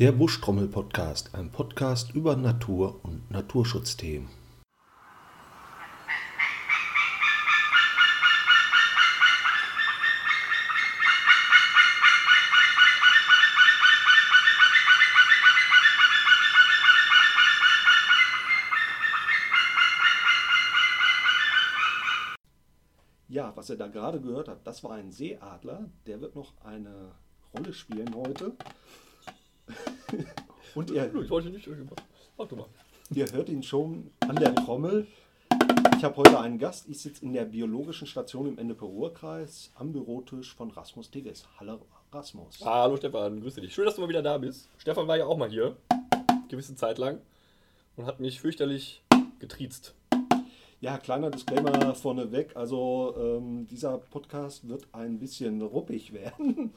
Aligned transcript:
Der 0.00 0.12
Buschtrommel-Podcast, 0.12 1.34
ein 1.34 1.50
Podcast 1.50 2.14
über 2.14 2.34
Natur 2.34 3.00
und 3.02 3.30
Naturschutzthemen. 3.30 4.30
Ja, 23.28 23.54
was 23.54 23.68
ihr 23.68 23.76
da 23.76 23.88
gerade 23.88 24.22
gehört 24.22 24.48
habt, 24.48 24.66
das 24.66 24.82
war 24.82 24.92
ein 24.92 25.12
Seeadler. 25.12 25.90
Der 26.06 26.22
wird 26.22 26.34
noch 26.34 26.54
eine 26.64 27.12
Rolle 27.52 27.74
spielen 27.74 28.14
heute. 28.14 28.56
Und 30.74 30.90
ihr, 30.90 31.12
Ich 31.14 31.30
wollte 31.30 31.50
nicht 31.50 31.66
irgendwas. 31.66 31.98
Mach 32.38 32.46
du 32.46 32.56
mal. 32.56 32.66
ihr 33.14 33.26
hört 33.32 33.48
ihn 33.48 33.62
schon 33.62 34.10
an 34.20 34.36
der 34.36 34.54
Trommel. 34.54 35.06
Ich 35.96 36.04
habe 36.04 36.16
heute 36.16 36.38
einen 36.40 36.58
Gast. 36.58 36.88
Ich 36.88 37.00
sitze 37.00 37.24
in 37.24 37.32
der 37.32 37.44
biologischen 37.44 38.06
Station 38.06 38.46
im 38.46 38.58
Ennepe-Ruhr-Kreis 38.58 39.72
am 39.74 39.92
Bürotisch 39.92 40.54
von 40.54 40.70
Rasmus 40.70 41.10
Tigges. 41.10 41.46
Hallo 41.58 41.80
Rasmus. 42.12 42.60
Hallo 42.64 42.96
Stefan, 42.96 43.40
grüße 43.40 43.60
dich. 43.60 43.74
Schön, 43.74 43.84
dass 43.84 43.96
du 43.96 44.00
mal 44.00 44.08
wieder 44.08 44.22
da 44.22 44.38
bist. 44.38 44.68
Stefan 44.78 45.06
war 45.06 45.16
ja 45.18 45.26
auch 45.26 45.36
mal 45.36 45.50
hier, 45.50 45.76
gewisse 46.48 46.74
Zeit 46.74 46.98
lang, 46.98 47.20
und 47.96 48.06
hat 48.06 48.18
mich 48.20 48.40
fürchterlich 48.40 49.02
getriezt. 49.38 49.94
Ja, 50.80 50.96
kleiner 50.96 51.30
Disclaimer 51.30 51.94
vorneweg. 51.94 52.56
Also 52.56 53.14
ähm, 53.18 53.66
dieser 53.66 53.98
Podcast 53.98 54.66
wird 54.66 54.86
ein 54.92 55.18
bisschen 55.18 55.60
ruppig 55.60 56.12
werden. 56.14 56.72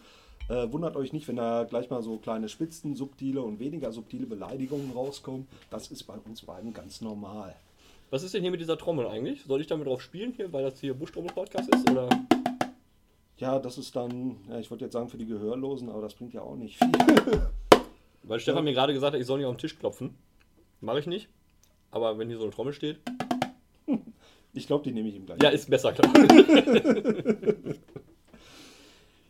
Äh, 0.53 0.71
wundert 0.71 0.95
euch 0.95 1.13
nicht, 1.13 1.27
wenn 1.27 1.37
da 1.37 1.63
gleich 1.63 1.89
mal 1.89 2.03
so 2.03 2.17
kleine 2.17 2.47
Spitzen, 2.47 2.95
subtile 2.95 3.41
und 3.41 3.59
weniger 3.59 3.91
subtile 3.91 4.27
Beleidigungen 4.27 4.91
rauskommen. 4.91 5.47
Das 5.71 5.87
ist 5.87 6.03
bei 6.03 6.13
uns 6.13 6.43
beiden 6.43 6.73
ganz 6.73 7.01
normal. 7.01 7.55
Was 8.11 8.21
ist 8.21 8.35
denn 8.35 8.43
hier 8.43 8.51
mit 8.51 8.61
dieser 8.61 8.77
Trommel 8.77 9.07
eigentlich? 9.07 9.43
Soll 9.45 9.61
ich 9.61 9.67
damit 9.67 9.87
drauf 9.87 10.03
spielen 10.03 10.33
hier, 10.33 10.53
weil 10.53 10.63
das 10.63 10.79
hier 10.79 10.93
Buschtrommel-Podcast 10.93 11.73
ist? 11.73 11.89
Oder? 11.89 12.07
Ja, 13.37 13.57
das 13.57 13.79
ist 13.79 13.95
dann, 13.95 14.37
ja, 14.47 14.59
ich 14.59 14.69
wollte 14.69 14.83
jetzt 14.83 14.93
sagen 14.93 15.09
für 15.09 15.17
die 15.17 15.25
Gehörlosen, 15.25 15.89
aber 15.89 16.03
das 16.03 16.13
bringt 16.13 16.35
ja 16.35 16.41
auch 16.41 16.55
nicht 16.55 16.77
viel. 16.77 16.91
Weil 18.23 18.39
Stefan 18.39 18.63
mir 18.63 18.73
gerade 18.73 18.93
gesagt 18.93 19.15
hat, 19.15 19.19
ich 19.19 19.25
soll 19.25 19.39
nicht 19.39 19.47
auf 19.47 19.55
den 19.55 19.59
Tisch 19.59 19.79
klopfen. 19.79 20.13
Mache 20.81 20.99
ich 20.99 21.07
nicht. 21.07 21.29
Aber 21.89 22.19
wenn 22.19 22.27
hier 22.27 22.37
so 22.37 22.43
eine 22.43 22.53
Trommel 22.53 22.73
steht. 22.73 22.99
Ich 24.55 24.67
glaube, 24.67 24.83
die 24.83 24.91
nehme 24.91 25.09
ich 25.09 25.15
ihm 25.15 25.25
gleich. 25.25 25.41
Ja, 25.41 25.49
ist 25.49 25.67
besser, 25.67 25.93
klar. 25.93 26.13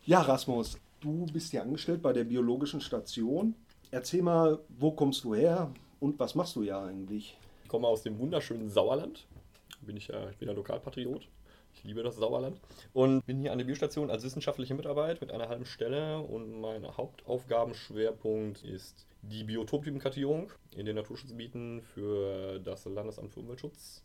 Ja, 0.06 0.20
Rasmus, 0.20 0.76
du 1.04 1.26
bist 1.32 1.50
hier 1.50 1.62
angestellt 1.62 2.02
bei 2.02 2.12
der 2.12 2.24
biologischen 2.24 2.80
Station. 2.80 3.54
Erzähl 3.90 4.22
mal, 4.22 4.58
wo 4.68 4.90
kommst 4.90 5.24
du 5.24 5.34
her 5.34 5.70
und 6.00 6.18
was 6.18 6.34
machst 6.34 6.56
du 6.56 6.62
ja 6.62 6.82
eigentlich? 6.82 7.36
Ich 7.62 7.68
komme 7.68 7.86
aus 7.86 8.02
dem 8.02 8.18
wunderschönen 8.18 8.70
Sauerland. 8.70 9.26
Bin 9.82 9.96
ich, 9.96 10.08
ja, 10.08 10.30
ich 10.30 10.38
bin 10.38 10.48
ja 10.48 10.54
Lokalpatriot. 10.54 11.28
Ich 11.74 11.84
liebe 11.84 12.02
das 12.02 12.16
Sauerland. 12.16 12.60
Und 12.92 13.26
bin 13.26 13.40
hier 13.40 13.52
an 13.52 13.58
der 13.58 13.64
Biostation 13.64 14.10
als 14.10 14.22
wissenschaftliche 14.22 14.74
Mitarbeit 14.74 15.20
mit 15.20 15.30
einer 15.30 15.48
halben 15.48 15.66
Stelle. 15.66 16.20
Und 16.20 16.60
mein 16.60 16.84
Hauptaufgabenschwerpunkt 16.96 18.62
ist 18.64 19.06
die 19.22 19.44
Biotoptypenkartierung 19.44 20.50
in 20.76 20.86
den 20.86 20.96
Naturschutzgebieten 20.96 21.82
für 21.82 22.60
das 22.60 22.84
Landesamt 22.86 23.32
für 23.32 23.40
Umweltschutz. 23.40 24.02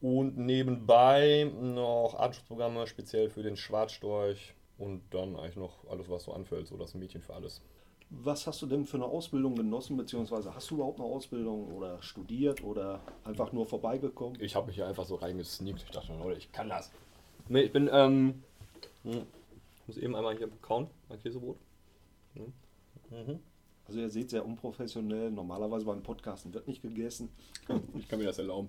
Und 0.00 0.36
nebenbei 0.36 1.50
noch 1.60 2.16
Artenschutzprogramme 2.18 2.86
speziell 2.86 3.30
für 3.30 3.42
den 3.42 3.56
Schwarzstorch. 3.56 4.54
Und 4.82 5.02
dann 5.10 5.36
eigentlich 5.36 5.54
noch 5.54 5.88
alles, 5.88 6.10
was 6.10 6.24
so 6.24 6.32
anfällt, 6.32 6.66
so 6.66 6.76
das 6.76 6.94
Mädchen 6.94 7.22
für 7.22 7.34
alles. 7.34 7.62
Was 8.10 8.48
hast 8.48 8.60
du 8.62 8.66
denn 8.66 8.84
für 8.84 8.96
eine 8.96 9.04
Ausbildung 9.04 9.54
genossen, 9.54 9.96
beziehungsweise 9.96 10.52
hast 10.56 10.68
du 10.72 10.74
überhaupt 10.74 10.98
eine 10.98 11.08
Ausbildung 11.08 11.72
oder 11.72 12.02
studiert 12.02 12.64
oder 12.64 13.00
einfach 13.22 13.52
nur 13.52 13.64
vorbeigekommen? 13.64 14.36
Ich 14.40 14.56
habe 14.56 14.66
mich 14.66 14.74
hier 14.74 14.88
einfach 14.88 15.04
so 15.04 15.14
reingesneakt. 15.14 15.84
Ich 15.84 15.90
dachte, 15.92 16.12
Leute, 16.14 16.36
ich 16.36 16.50
kann 16.50 16.68
das. 16.68 16.90
Nee, 17.48 17.60
ich 17.60 17.72
bin, 17.72 17.88
ähm, 17.92 18.42
hm, 19.04 19.22
ich 19.76 19.86
muss 19.86 19.98
eben 19.98 20.16
einmal 20.16 20.36
hier 20.36 20.48
kauen, 20.60 20.88
mein 21.08 21.20
Käsebrot. 21.20 21.58
Hm. 22.34 22.52
Mhm. 23.10 23.38
Also 23.86 24.00
ihr 24.00 24.10
seht 24.10 24.30
sehr 24.30 24.44
unprofessionell, 24.44 25.30
normalerweise 25.30 25.84
beim 25.84 26.02
Podcasten 26.02 26.52
wird 26.52 26.66
nicht 26.66 26.82
gegessen. 26.82 27.28
Ich 27.96 28.08
kann 28.08 28.18
mir 28.18 28.26
das 28.26 28.38
erlauben. 28.38 28.68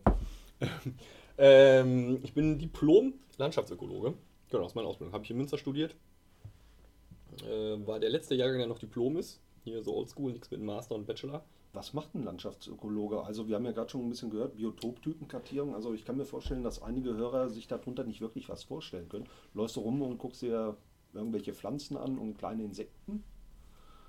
ähm, 1.40 2.20
ich 2.22 2.36
bin 2.36 2.60
Diplom-Landschaftsökologe. 2.60 4.14
Genau, 4.54 4.66
das 4.66 4.74
ist 4.74 4.76
meine 4.76 4.88
Ausbildung. 4.88 5.14
Habe 5.14 5.24
ich 5.24 5.32
in 5.32 5.38
Münster 5.38 5.58
studiert. 5.58 5.96
Äh, 7.44 7.88
war 7.88 8.00
der 8.00 8.12
letzte 8.12 8.36
Jahrgang, 8.36 8.60
der 8.60 8.68
noch 8.68 8.78
Diplom 8.78 9.18
ist. 9.18 9.42
Hier 9.64 9.82
so 9.82 9.96
oldschool, 9.96 10.32
nichts 10.32 10.52
mit 10.52 10.62
Master 10.62 10.94
und 10.94 11.08
Bachelor. 11.08 11.44
Was 11.74 11.94
macht 11.94 12.14
ein 12.14 12.24
Landschaftsökologe? 12.24 13.24
Also 13.24 13.48
wir 13.48 13.56
haben 13.56 13.66
ja 13.66 13.72
gerade 13.72 13.90
schon 13.90 14.02
ein 14.02 14.10
bisschen 14.10 14.30
gehört, 14.30 14.56
Biotoptypenkartierung. 14.56 15.74
Also 15.74 15.96
ich 15.96 16.06
kann 16.06 16.18
mir 16.18 16.26
vorstellen, 16.26 16.64
dass 16.64 16.84
einige 16.84 17.16
Hörer 17.16 17.50
sich 17.50 17.68
darunter 17.68 18.04
nicht 18.04 18.22
wirklich 18.22 18.48
was 18.48 18.64
vorstellen 18.64 19.10
können. 19.10 19.28
Läufst 19.56 19.76
du 19.76 19.80
rum 19.80 20.04
und 20.04 20.20
guckst 20.20 20.44
dir 20.44 20.78
irgendwelche 21.14 21.56
Pflanzen 21.56 21.98
an 21.98 22.20
und 22.20 22.38
kleine 22.38 22.64
Insekten? 22.64 23.24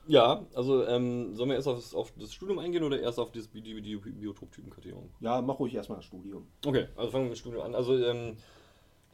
Ja, 0.06 0.44
also 0.53 0.84
ähm, 0.84 1.34
sollen 1.34 1.49
wir 1.49 1.56
erst 1.56 1.69
auf 1.69 1.76
das, 1.76 1.94
auf 1.94 2.12
das 2.19 2.34
Studium 2.34 2.59
eingehen 2.59 2.82
oder 2.82 3.00
erst 3.00 3.19
auf 3.19 3.32
das, 3.32 3.50
die, 3.50 3.62
die, 3.62 3.81
die 3.81 3.97
Biotoptypenkartierung? 3.97 5.09
Ja, 5.21 5.41
mach 5.41 5.59
ruhig 5.59 5.75
erstmal 5.75 5.97
das 5.97 6.05
Studium. 6.05 6.47
Okay, 6.66 6.88
also 6.97 7.11
fangen 7.11 7.25
wir 7.25 7.31
mit 7.31 7.38
dem 7.38 7.41
Studium 7.41 7.62
an. 7.62 7.75
Also 7.75 7.97
ähm, 7.97 8.37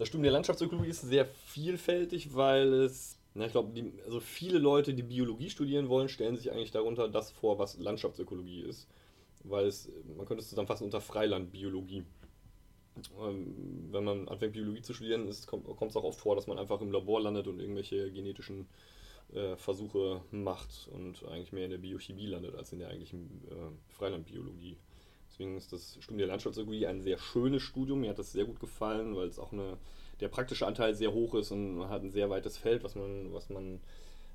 das 0.01 0.09
Studium 0.09 0.23
der 0.23 0.33
Landschaftsökologie 0.33 0.89
ist 0.89 1.03
sehr 1.03 1.27
vielfältig, 1.27 2.35
weil 2.35 2.73
es, 2.73 3.19
na, 3.35 3.45
ich 3.45 3.53
glaube, 3.53 3.71
also 4.07 4.19
viele 4.19 4.59
Leute, 4.59 4.95
die 4.95 5.03
Biologie 5.03 5.51
studieren 5.51 5.91
wollen, 5.91 6.09
stellen 6.09 6.39
sich 6.39 6.51
eigentlich 6.51 6.71
darunter 6.71 7.07
das 7.07 7.31
vor, 7.31 7.59
was 7.59 7.77
Landschaftsökologie 7.77 8.63
ist. 8.63 8.89
Weil 9.45 9.67
es, 9.67 9.91
man 10.17 10.25
könnte 10.25 10.41
es 10.43 10.49
zusammenfassen 10.49 10.85
unter 10.85 11.03
Freilandbiologie. 11.03 12.05
Ähm, 13.21 13.89
wenn 13.91 14.05
man 14.05 14.27
anfängt, 14.29 14.55
Biologie 14.55 14.81
zu 14.81 14.95
studieren, 14.95 15.29
ist, 15.29 15.47
kommt 15.47 15.69
es 15.91 15.97
auch 15.97 16.05
oft 16.05 16.19
vor, 16.19 16.35
dass 16.35 16.47
man 16.47 16.59
einfach 16.59 16.81
im 16.81 16.93
Labor 16.93 17.21
landet 17.21 17.47
und 17.47 17.61
irgendwelche 17.61 18.11
genetischen 18.11 18.69
äh, 19.35 19.55
Versuche 19.57 20.23
macht 20.31 20.89
und 20.93 21.27
eigentlich 21.27 21.53
mehr 21.53 21.67
in 21.67 21.73
der 21.73 21.79
Biochemie 21.79 22.27
landet 22.27 22.55
als 22.55 22.73
in 22.73 22.79
der 22.79 22.89
eigentlichen 22.89 23.43
äh, 23.51 23.93
Freilandbiologie. 23.93 24.79
Deswegen 25.41 25.57
ist 25.57 25.73
das 25.73 25.97
Studium 26.01 26.19
der 26.19 26.27
Landschaftsökologie 26.27 26.87
ein 26.87 27.01
sehr 27.01 27.17
schönes 27.17 27.63
Studium. 27.63 28.03
Mir 28.03 28.11
hat 28.11 28.19
das 28.19 28.31
sehr 28.31 28.45
gut 28.45 28.61
gefallen, 28.61 29.17
weil 29.17 29.27
es 29.27 29.39
auch 29.39 29.53
eine, 29.53 29.79
der 30.21 30.29
praktische 30.29 30.67
Anteil 30.67 30.95
sehr 30.95 31.15
hoch 31.15 31.35
ist 31.35 31.51
und 31.51 31.79
man 31.79 31.89
hat 31.89 32.03
ein 32.03 32.11
sehr 32.11 32.29
weites 32.29 32.59
Feld, 32.59 32.85
was 32.85 32.95
man, 32.95 33.33
was 33.33 33.49
man 33.49 33.81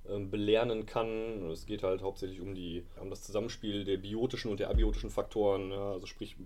ähm, 0.09 0.31
belernen 0.31 0.87
kann. 0.87 1.51
Es 1.51 1.67
geht 1.67 1.83
halt 1.83 2.01
hauptsächlich 2.01 2.41
um, 2.41 2.55
die, 2.55 2.85
um 2.99 3.11
das 3.11 3.21
Zusammenspiel 3.21 3.83
der 3.83 3.97
biotischen 3.97 4.49
und 4.49 4.59
der 4.59 4.71
abiotischen 4.71 5.11
Faktoren. 5.11 5.69
Ja, 5.69 5.91
also 5.91 6.07
sprich, 6.07 6.37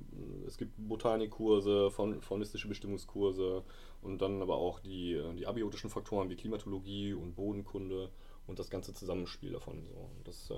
es 0.46 0.58
gibt 0.58 0.74
Botanikkurse, 0.76 1.90
faun 1.90 2.20
faunistische 2.20 2.68
Bestimmungskurse 2.68 3.64
und 4.02 4.22
dann 4.22 4.42
aber 4.42 4.58
auch 4.58 4.82
die, 4.82 5.22
die 5.38 5.48
abiotischen 5.48 5.90
Faktoren 5.90 6.30
wie 6.30 6.36
Klimatologie 6.36 7.14
und 7.14 7.38
Bodenkunde 7.38 8.10
und 8.46 8.60
das 8.60 8.70
ganze 8.70 8.94
Zusammenspiel 8.94 9.54
davon. 9.54 9.88
So. 9.94 10.10
Das 10.26 10.50
äh, 10.50 10.54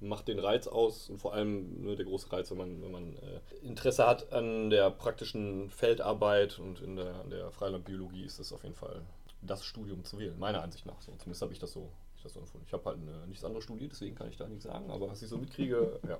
macht 0.00 0.28
den 0.28 0.38
Reiz 0.38 0.66
aus 0.66 1.08
und 1.08 1.18
vor 1.18 1.32
allem 1.32 1.84
ne, 1.84 1.96
der 1.96 2.04
große 2.04 2.30
Reiz, 2.32 2.50
wenn 2.50 2.58
man, 2.58 2.82
wenn 2.82 2.92
man 2.92 3.16
äh, 3.16 3.66
Interesse 3.66 4.06
hat 4.06 4.32
an 4.32 4.70
der 4.70 4.90
praktischen 4.90 5.70
Feldarbeit 5.70 6.58
und 6.58 6.80
in 6.80 6.96
der, 6.96 7.24
der 7.24 7.50
Freilandbiologie 7.50 8.24
ist 8.24 8.38
es 8.38 8.52
auf 8.52 8.62
jeden 8.62 8.74
Fall 8.74 9.02
das 9.42 9.64
Studium 9.64 10.04
zu 10.04 10.18
wählen, 10.18 10.38
meiner 10.38 10.62
Ansicht 10.62 10.86
nach. 10.86 11.00
So. 11.00 11.12
Zumindest 11.12 11.42
habe 11.42 11.52
ich 11.52 11.58
das 11.58 11.72
so, 11.72 11.90
ich 12.16 12.22
das 12.22 12.34
so 12.34 12.40
empfunden. 12.40 12.66
Ich 12.66 12.72
habe 12.72 12.84
halt 12.84 12.98
eine, 12.98 13.26
nichts 13.26 13.44
anderes 13.44 13.64
studiert, 13.64 13.92
deswegen 13.92 14.14
kann 14.14 14.28
ich 14.28 14.36
da 14.36 14.46
nichts 14.46 14.64
sagen, 14.64 14.90
aber 14.90 15.08
was 15.08 15.22
ich 15.22 15.28
so 15.28 15.38
mitkriege, 15.38 16.00
ja. 16.08 16.18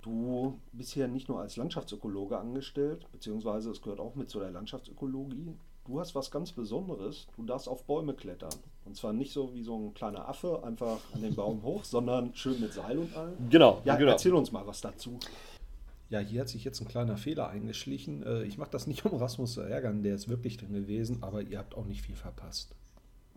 Du 0.00 0.60
bist 0.72 0.92
hier 0.92 1.08
nicht 1.08 1.28
nur 1.28 1.40
als 1.40 1.56
Landschaftsökologe 1.56 2.38
angestellt, 2.38 3.04
beziehungsweise 3.10 3.70
es 3.70 3.82
gehört 3.82 3.98
auch 3.98 4.14
mit 4.14 4.30
zu 4.30 4.38
der 4.38 4.52
Landschaftsökologie. 4.52 5.56
Du 5.88 5.98
hast 5.98 6.14
was 6.14 6.30
ganz 6.30 6.52
Besonderes. 6.52 7.26
Du 7.36 7.44
darfst 7.44 7.66
auf 7.66 7.84
Bäume 7.84 8.12
klettern. 8.12 8.52
Und 8.84 8.94
zwar 8.94 9.14
nicht 9.14 9.32
so 9.32 9.54
wie 9.54 9.62
so 9.62 9.74
ein 9.74 9.94
kleiner 9.94 10.28
Affe, 10.28 10.62
einfach 10.62 10.98
an 11.14 11.22
den 11.22 11.34
Baum 11.34 11.62
hoch, 11.62 11.82
sondern 11.84 12.34
schön 12.34 12.60
mit 12.60 12.74
Seil 12.74 12.98
und 12.98 13.16
allem. 13.16 13.48
Genau, 13.48 13.80
Ja, 13.84 13.96
genau. 13.96 14.12
erzähl 14.12 14.34
uns 14.34 14.52
mal 14.52 14.66
was 14.66 14.82
dazu. 14.82 15.18
Ja, 16.10 16.18
hier 16.20 16.42
hat 16.42 16.48
sich 16.50 16.62
jetzt 16.64 16.80
ein 16.82 16.88
kleiner 16.88 17.16
Fehler 17.16 17.48
eingeschlichen. 17.48 18.22
Äh, 18.22 18.44
Ich 18.44 18.58
mache 18.58 18.70
das 18.70 18.86
nicht, 18.86 19.04
um 19.06 19.16
Rasmus 19.18 19.54
zu 19.54 19.62
ärgern, 19.62 20.02
der 20.02 20.14
ist 20.14 20.28
wirklich 20.28 20.58
drin 20.58 20.74
gewesen, 20.74 21.22
aber 21.22 21.40
ihr 21.42 21.58
habt 21.58 21.74
auch 21.74 21.86
nicht 21.86 22.02
viel 22.02 22.16
verpasst. 22.16 22.74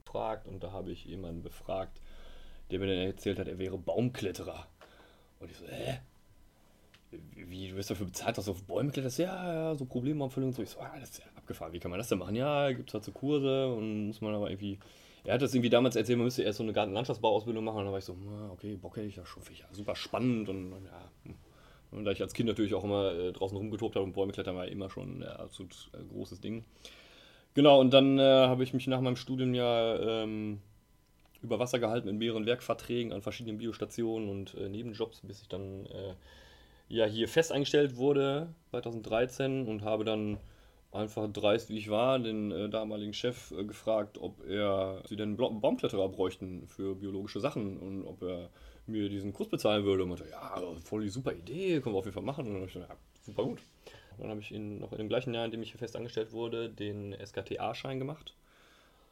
gefragt 0.04 0.46
und 0.46 0.62
da 0.62 0.74
habe 0.74 0.92
ich 0.92 1.06
jemanden 1.06 1.42
befragt, 1.42 2.02
der 2.70 2.80
mir 2.80 2.88
dann 2.88 2.98
erzählt 2.98 3.40
hat, 3.40 3.48
er 3.48 3.60
wäre 3.60 3.78
Baumkletterer. 3.78 4.68
Und 5.40 5.50
ich 5.52 5.58
so, 5.58 5.66
hä? 5.68 6.00
Wie, 7.36 7.70
du 7.70 7.76
wirst 7.78 7.90
dafür 7.92 8.06
bezahlt, 8.08 8.38
dass 8.38 8.46
du 8.46 8.52
auf 8.52 8.64
Bäume 8.64 8.92
kletterst? 8.92 9.20
Ja, 9.20 9.54
ja, 9.54 9.76
so 9.76 9.86
Problemabfüllung 9.86 10.50
und 10.50 10.56
so. 10.56 10.62
Ich 10.64 10.70
so, 10.70 10.80
ah, 10.82 10.92
das 11.00 11.12
ist 11.12 11.20
ja 11.20 11.26
abgefahren. 11.42 11.74
Wie 11.74 11.80
kann 11.80 11.92
man 11.92 12.00
das 12.00 12.10
denn 12.10 12.20
machen? 12.20 12.36
Ja, 12.36 12.72
gibt 12.72 12.90
es 12.90 12.94
halt 12.94 13.04
so 13.04 13.12
Kurse 13.12 13.68
und 13.74 14.08
muss 14.08 14.22
man 14.22 14.34
aber 14.34 14.50
irgendwie. 14.50 14.80
Er 15.24 15.36
hat 15.36 15.42
das 15.42 15.54
irgendwie 15.54 15.70
damals 15.70 15.96
erzählt, 15.96 16.18
man 16.18 16.26
müsste 16.26 16.42
erst 16.42 16.58
so 16.58 16.64
eine 16.64 16.74
Gartenlandschaftsbauausbildung 16.74 17.64
machen. 17.64 17.80
Und 17.80 17.84
dann 17.86 17.92
war 17.92 18.00
ich 18.00 18.06
so, 18.06 18.18
na, 18.26 18.50
okay, 18.52 18.76
Bock 18.76 18.98
hätte 18.98 19.08
ich 19.08 19.18
ja 19.18 19.26
schon. 19.26 19.44
Ja, 19.54 19.66
super 19.72 19.96
spannend 19.96 20.50
und, 20.50 20.74
und 20.74 20.86
ja. 20.86 21.12
hm. 21.26 21.36
Und 21.92 22.06
da 22.06 22.12
ich 22.12 22.22
als 22.22 22.34
Kind 22.34 22.48
natürlich 22.48 22.74
auch 22.74 22.86
immer 22.86 23.14
äh, 23.14 23.34
draußen 23.34 23.56
rumgetobt 23.58 23.96
habe 23.96 24.06
und 24.06 24.14
Bäume 24.14 24.32
klettern 24.32 24.56
war 24.56 24.66
immer 24.68 24.90
schon 24.90 25.20
ein 25.20 25.24
absolut 25.24 25.92
äh, 25.94 26.04
großes 26.12 26.40
Ding. 26.40 26.64
Genau, 27.54 27.82
und 27.82 27.92
dann 27.94 28.18
äh, 28.18 28.22
habe 28.22 28.64
ich 28.64 28.74
mich 28.74 28.88
nach 28.88 29.02
meinem 29.02 29.18
Studium 29.18 29.54
ja 29.54 30.24
ähm, 30.24 30.62
über 31.42 31.60
Wasser 31.60 31.80
gehalten 31.80 32.08
in 32.08 32.18
mehreren 32.18 32.46
Werkverträgen 32.46 33.12
an 33.12 33.22
verschiedenen 33.22 33.58
Biostationen 33.58 34.30
und 34.30 34.54
äh, 34.56 34.70
Nebenjobs, 34.70 35.20
bis 35.22 35.42
ich 35.42 35.50
dann 35.50 35.86
äh, 35.88 36.14
ja 36.88 37.06
hier 37.06 37.28
fest 37.28 37.52
eingestellt 37.52 37.98
wurde 37.98 38.48
2013 38.70 39.68
und 39.68 39.84
habe 39.84 40.06
dann 40.06 40.38
einfach 40.92 41.32
dreist 41.32 41.70
wie 41.70 41.78
ich 41.78 41.90
war, 41.90 42.20
den 42.20 42.52
äh, 42.52 42.70
damaligen 42.70 43.14
Chef 43.14 43.52
äh, 43.52 43.64
gefragt, 43.64 44.18
ob 44.20 44.46
er 44.48 45.02
sie 45.08 45.16
denn 45.16 45.38
Baumkletterer 45.38 46.10
bräuchten 46.10 46.68
für 46.68 46.96
biologische 46.96 47.40
Sachen 47.40 47.78
und 47.78 48.06
ob 48.06 48.22
er 48.24 48.50
mir 48.88 49.10
diesen 49.10 49.34
Kurs 49.34 49.50
bezahlen 49.50 49.86
würde. 49.86 50.04
Und 50.04 50.10
meinte, 50.10 50.30
ja, 50.30 50.62
voll 50.84 51.04
die 51.04 51.10
super 51.10 51.34
Idee, 51.34 51.80
können 51.80 51.96
wir 51.96 52.00
auf 52.00 52.06
jeden 52.06 52.16
Fall 52.16 52.24
machen. 52.24 52.46
Und 52.46 52.54
dann 52.54 52.62
habe 52.62 52.68
ich 52.68 52.74
gesagt, 52.74 52.92
ja, 52.92 52.98
super 53.22 53.44
gut. 53.44 53.60
Dann 54.18 54.30
habe 54.30 54.42
ich 54.42 54.52
ihn 54.52 54.80
noch 54.80 54.92
in 54.92 54.98
dem 54.98 55.10
gleichen 55.10 55.34
Jahr, 55.34 55.46
in 55.46 55.52
dem 55.52 55.62
ich 55.64 55.72
hier 55.72 55.80
fest 55.80 55.96
angestellt 55.96 56.34
wurde, 56.34 56.70
den 56.70 57.14
SKTA-Schein 57.14 57.98
gemacht. 57.98 58.36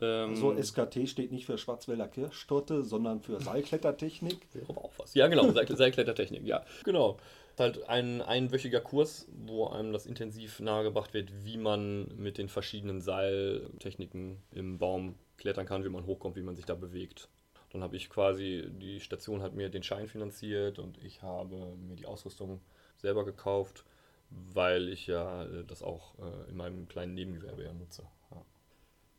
Ähm, 0.01 0.35
so, 0.35 0.55
SKT 0.55 1.07
steht 1.07 1.31
nicht 1.31 1.45
für 1.45 1.57
Schwarzwälder 1.57 2.07
Kirschtorte, 2.07 2.83
sondern 2.83 3.21
für 3.21 3.39
Seilklettertechnik. 3.39 4.37
Wäre 4.53 4.69
aber 4.69 4.85
auch 4.85 4.93
was. 4.97 5.13
Ja, 5.13 5.27
genau, 5.27 5.51
Seilklettertechnik, 5.51 6.45
ja, 6.45 6.63
genau 6.83 7.17
halt 7.59 7.87
ein 7.89 8.21
einwöchiger 8.21 8.81
Kurs, 8.81 9.27
wo 9.45 9.67
einem 9.67 9.93
das 9.93 10.05
intensiv 10.05 10.59
nahegebracht 10.59 11.13
wird, 11.13 11.43
wie 11.43 11.57
man 11.57 12.07
mit 12.17 12.37
den 12.37 12.49
verschiedenen 12.49 13.01
Seiltechniken 13.01 14.41
im 14.51 14.77
Baum 14.77 15.15
klettern 15.37 15.65
kann, 15.65 15.83
wie 15.83 15.89
man 15.89 16.05
hochkommt, 16.05 16.35
wie 16.35 16.43
man 16.43 16.55
sich 16.55 16.65
da 16.65 16.75
bewegt. 16.75 17.29
Dann 17.71 17.83
habe 17.83 17.95
ich 17.95 18.09
quasi, 18.09 18.67
die 18.71 18.99
Station 18.99 19.41
hat 19.41 19.53
mir 19.53 19.69
den 19.69 19.83
Schein 19.83 20.07
finanziert 20.07 20.79
und 20.79 20.97
ich 21.03 21.21
habe 21.21 21.77
mir 21.87 21.95
die 21.95 22.07
Ausrüstung 22.07 22.61
selber 22.97 23.25
gekauft, 23.25 23.85
weil 24.29 24.89
ich 24.89 25.07
ja 25.07 25.43
äh, 25.45 25.63
das 25.65 25.83
auch 25.83 26.13
äh, 26.19 26.49
in 26.49 26.57
meinem 26.57 26.87
kleinen 26.87 27.13
Nebengewerbe 27.13 27.63
ja 27.63 27.73
nutze. 27.73 28.03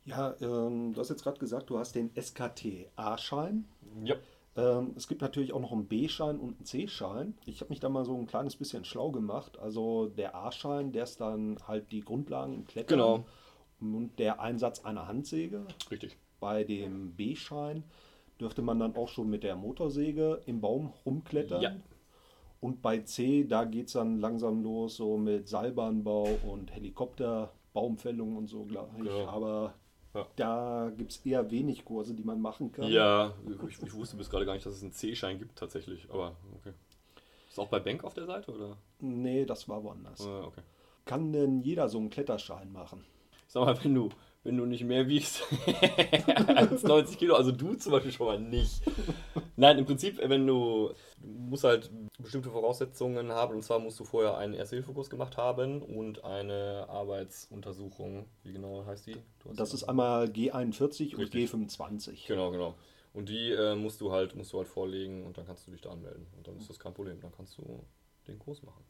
Ja, 0.05 0.35
ja 0.41 0.67
ähm, 0.67 0.93
du 0.93 1.01
hast 1.01 1.11
jetzt 1.11 1.23
gerade 1.23 1.39
gesagt, 1.39 1.71
du 1.71 1.79
hast 1.79 1.95
den 1.95 2.11
SKT-A-Schein. 2.21 3.69
Ja. 4.05 4.17
Ähm, 4.61 4.93
es 4.97 5.09
gibt 5.09 5.23
natürlich 5.23 5.53
auch 5.53 5.61
noch 5.61 5.73
einen 5.73 5.87
B-Schein 5.87 6.39
und 6.39 6.57
einen 6.57 6.65
C-Schein. 6.65 7.35
Ich 7.47 7.61
habe 7.61 7.71
mich 7.71 7.81
da 7.81 7.89
mal 7.89 8.05
so 8.05 8.15
ein 8.15 8.27
kleines 8.27 8.57
bisschen 8.57 8.85
schlau 8.85 9.11
gemacht. 9.11 9.59
Also 9.59 10.07
der 10.07 10.35
A-Schein, 10.35 10.93
der 10.93 11.05
ist 11.05 11.21
dann 11.21 11.57
halt 11.67 11.91
die 11.93 12.01
Grundlagen 12.01 12.55
im 12.55 12.67
Klettern. 12.67 12.99
Genau. 12.99 13.25
Und 13.81 14.19
der 14.19 14.41
Einsatz 14.41 14.85
einer 14.85 15.09
Handsäge. 15.09 15.67
Richtig. 15.91 16.19
Bei 16.39 16.65
dem 16.65 17.13
B-Schein 17.13 17.85
dürfte 18.39 18.63
man 18.63 18.79
dann 18.79 18.97
auch 18.97 19.09
schon 19.09 19.31
mit 19.31 19.43
der 19.43 19.57
Motorsäge 19.57 20.41
im 20.47 20.61
Baum 20.61 20.93
rumklettern. 21.07 21.63
Ja. 21.63 21.77
Und 22.61 22.83
bei 22.83 22.99
C, 22.99 23.45
da 23.45 23.65
geht 23.65 23.87
es 23.87 23.95
dann 23.95 24.21
langsam 24.21 24.63
los, 24.63 24.97
so 24.97 25.17
mit 25.17 25.49
Seilbahnbau 25.49 26.29
und 26.47 26.75
Helikopter, 26.75 27.53
Baumfällung 27.73 28.37
und 28.37 28.49
so 28.49 28.65
gleich. 28.65 28.85
Ja. 29.05 29.29
Aber 29.29 29.75
ja. 30.15 30.27
Da 30.37 30.93
gibt 30.97 31.13
es 31.13 31.25
eher 31.25 31.51
wenig 31.51 31.85
Kurse, 31.85 32.15
die 32.15 32.25
man 32.25 32.41
machen 32.41 32.73
kann. 32.73 32.91
Ja, 32.91 33.35
ich, 33.69 33.83
ich 33.83 33.95
wusste 33.95 34.17
bis 34.17 34.31
gerade 34.31 34.47
gar 34.47 34.55
nicht, 34.55 34.67
dass 34.67 34.75
es 34.75 34.83
einen 34.83 34.93
C-Schein 34.93 35.39
gibt 35.39 35.57
tatsächlich, 35.59 36.09
aber 36.11 36.37
okay. 36.57 36.73
Ist 37.49 37.59
auch 37.59 37.69
bei 37.69 37.81
Bank 37.81 38.05
auf 38.05 38.15
der 38.15 38.27
Seite 38.27 38.53
oder? 38.53 38.77
Nee, 39.01 39.45
das 39.45 39.69
war 39.69 39.83
woanders. 39.83 40.25
Ah, 40.25 40.45
okay. 40.45 40.63
Kann 41.05 41.33
denn 41.33 41.61
jeder 41.63 41.89
so 41.89 41.99
einen 41.99 42.11
Kletterschein 42.11 42.71
machen? 42.73 43.05
Sag 43.49 43.65
mal, 43.65 43.85
wenn 43.85 43.95
du, 43.95 44.09
wenn 44.43 44.57
du 44.57 44.65
nicht 44.65 44.85
mehr 44.85 45.07
wiegst 45.07 45.43
als 46.47 46.83
90 46.83 47.19
Kilo, 47.19 47.35
also 47.35 47.53
du 47.53 47.75
zum 47.75 47.93
Beispiel 47.93 48.13
schon 48.13 48.27
mal 48.27 48.41
nicht. 48.41 48.81
Nein, 49.57 49.79
im 49.79 49.85
Prinzip, 49.85 50.19
wenn 50.19 50.47
du, 50.47 50.93
du 51.19 51.29
musst 51.29 51.65
halt 51.65 51.91
bestimmte 52.19 52.51
Voraussetzungen 52.51 53.31
haben, 53.33 53.55
und 53.55 53.63
zwar 53.63 53.79
musst 53.79 54.01
du 54.01 54.05
vorher 54.05 54.39
einen 54.39 54.55
Erste-Hilfe-Kurs 54.55 55.11
gemacht 55.11 55.37
haben 55.37 55.83
und 55.83 56.25
eine 56.25 56.87
Arbeitsuntersuchung. 56.89 58.27
Wie 58.43 58.53
genau 58.53 58.85
heißt 58.87 59.09
die? 59.09 59.17
Das 59.55 59.75
ist 59.75 59.85
einmal 59.85 60.27
G41 60.27 61.19
Richtig. 61.19 61.19
und 61.19 61.35
G25. 61.35 62.27
Genau, 62.27 62.51
genau. 62.51 62.75
Und 63.13 63.29
die 63.29 63.51
äh, 63.51 63.75
musst 63.75 64.01
du 64.01 64.13
halt 64.13 64.37
musst 64.37 64.53
du 64.53 64.59
halt 64.59 64.69
vorlegen 64.69 65.27
und 65.27 65.37
dann 65.37 65.45
kannst 65.45 65.67
du 65.67 65.73
dich 65.73 65.81
da 65.81 65.91
anmelden. 65.91 66.27
Und 66.37 66.47
dann 66.47 66.57
ist 66.57 66.71
das 66.71 66.79
kein 66.79 66.95
Problem. 66.95 67.21
Dann 67.21 67.33
kannst 67.33 67.59
du 67.59 67.85
den 68.29 68.39
Kurs 68.39 68.63
machen. 68.63 68.85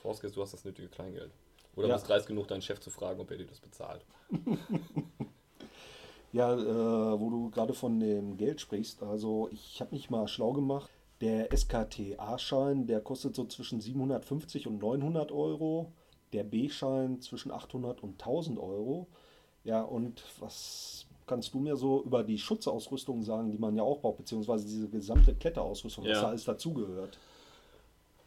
Vorausgesetzt, 0.00 0.36
du 0.36 0.42
hast 0.42 0.54
das 0.54 0.64
nötige 0.64 0.88
Kleingeld. 0.88 1.30
Oder 1.76 1.88
ja. 1.88 1.94
bist 1.94 2.08
dreist 2.08 2.26
genug, 2.26 2.48
deinen 2.48 2.62
Chef 2.62 2.80
zu 2.80 2.90
fragen, 2.90 3.20
ob 3.20 3.30
er 3.30 3.38
dir 3.38 3.46
das 3.46 3.60
bezahlt. 3.60 4.04
ja, 6.32 6.54
äh, 6.54 7.20
wo 7.20 7.30
du 7.30 7.50
gerade 7.50 7.74
von 7.74 8.00
dem 8.00 8.36
Geld 8.36 8.60
sprichst, 8.60 9.02
also 9.02 9.48
ich 9.52 9.80
habe 9.80 9.94
mich 9.94 10.10
mal 10.10 10.26
schlau 10.28 10.52
gemacht. 10.52 10.90
Der 11.20 11.50
SKTA-Schein, 11.56 12.86
der 12.86 13.00
kostet 13.00 13.34
so 13.34 13.44
zwischen 13.44 13.80
750 13.80 14.66
und 14.68 14.78
900 14.78 15.32
Euro. 15.32 15.92
Der 16.32 16.44
B-Schein 16.44 17.20
zwischen 17.20 17.50
800 17.50 18.02
und 18.02 18.20
1000 18.20 18.58
Euro. 18.58 19.08
Ja, 19.64 19.82
und 19.82 20.22
was 20.38 21.06
kannst 21.26 21.54
du 21.54 21.58
mir 21.58 21.76
so 21.76 22.02
über 22.02 22.24
die 22.24 22.38
Schutzausrüstung 22.38 23.22
sagen, 23.22 23.50
die 23.50 23.58
man 23.58 23.76
ja 23.76 23.82
auch 23.82 24.00
braucht, 24.00 24.18
beziehungsweise 24.18 24.66
diese 24.66 24.88
gesamte 24.88 25.34
Kletterausrüstung, 25.34 26.04
ja. 26.04 26.12
was 26.12 26.20
da 26.20 26.28
alles 26.28 26.44
dazugehört? 26.44 27.18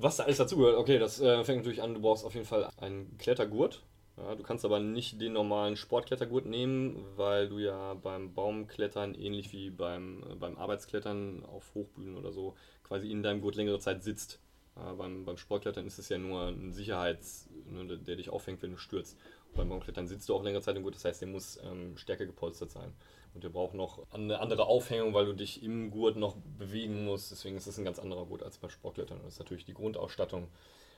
Was 0.02 0.18
da 0.18 0.24
alles 0.24 0.38
dazugehört, 0.38 0.78
okay, 0.78 0.98
das 0.98 1.22
äh, 1.22 1.44
fängt 1.44 1.60
natürlich 1.60 1.84
an, 1.84 1.94
du 1.94 2.02
brauchst 2.02 2.26
auf 2.26 2.34
jeden 2.34 2.48
Fall 2.48 2.70
einen 2.78 3.18
Klettergurt. 3.20 3.84
Ja, 4.18 4.34
du 4.34 4.42
kannst 4.42 4.66
aber 4.66 4.80
nicht 4.80 5.22
den 5.22 5.34
normalen 5.34 5.78
Sportklettergurt 5.78 6.48
nehmen, 6.48 7.06
weil 7.16 7.48
du 7.48 7.60
ja 7.60 7.94
beim 7.94 8.34
Baumklettern, 8.34 9.14
ähnlich 9.14 9.52
wie 9.52 9.70
beim, 9.70 10.24
äh, 10.24 10.36
beim 10.36 10.58
Arbeitsklettern 10.58 11.46
auf 11.46 11.76
Hochbühnen 11.76 12.18
oder 12.18 12.32
so, 12.32 12.56
quasi 12.84 13.12
in 13.12 13.22
deinem 13.22 13.42
Gurt 13.42 13.56
längere 13.56 13.80
Zeit 13.80 14.04
sitzt. 14.04 14.40
Ja, 14.76 14.94
beim, 14.94 15.24
beim 15.24 15.38
Sportklettern 15.38 15.86
ist 15.86 16.00
es 16.00 16.10
ja 16.10 16.18
nur 16.18 16.48
ein 16.48 16.72
Sicherheits, 16.72 17.48
ne, 17.66 17.98
der 17.98 18.16
dich 18.16 18.30
auffängt, 18.32 18.64
wenn 18.64 18.72
du 18.72 18.78
stürzt. 18.78 19.18
beim 19.54 19.70
Baumklettern 19.70 20.08
sitzt 20.08 20.28
du 20.30 20.34
auch 20.34 20.44
längere 20.44 20.62
Zeit 20.64 20.78
im 20.78 20.84
Gurt, 20.84 20.96
das 20.96 21.06
heißt, 21.06 21.22
der 21.22 21.28
muss 21.28 21.60
ähm, 21.64 21.96
stärker 21.98 22.26
gepolstert 22.26 22.72
sein. 22.72 22.94
Und 23.34 23.44
der 23.44 23.50
braucht 23.50 23.74
noch 23.74 24.06
eine 24.12 24.40
andere 24.40 24.66
Aufhängung, 24.66 25.14
weil 25.14 25.26
du 25.26 25.34
dich 25.34 25.64
im 25.64 25.90
Gurt 25.90 26.18
noch 26.18 26.36
bewegen 26.58 27.06
musst. 27.06 27.32
Deswegen 27.32 27.56
ist 27.56 27.68
es 27.68 27.78
ein 27.78 27.86
ganz 27.86 27.98
anderer 28.00 28.26
Gurt 28.26 28.44
als 28.44 28.58
bei 28.58 28.68
Sportklettern. 28.68 29.20
Das 29.24 29.34
ist 29.34 29.40
natürlich 29.40 29.66
die 29.66 29.74
Grundausstattung. 29.74 30.48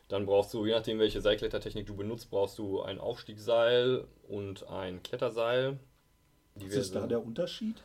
Dann 0.07 0.25
brauchst 0.25 0.53
du, 0.53 0.65
je 0.65 0.73
nachdem 0.73 0.99
welche 0.99 1.21
Seilklettertechnik 1.21 1.85
du 1.85 1.95
benutzt, 1.95 2.29
brauchst 2.29 2.57
du 2.57 2.81
ein 2.81 2.99
Aufstiegsseil 2.99 4.05
und 4.27 4.67
ein 4.67 5.01
Kletterseil. 5.03 5.79
Was 6.55 6.75
ist 6.75 6.95
da 6.95 7.07
der 7.07 7.23
Unterschied? 7.23 7.75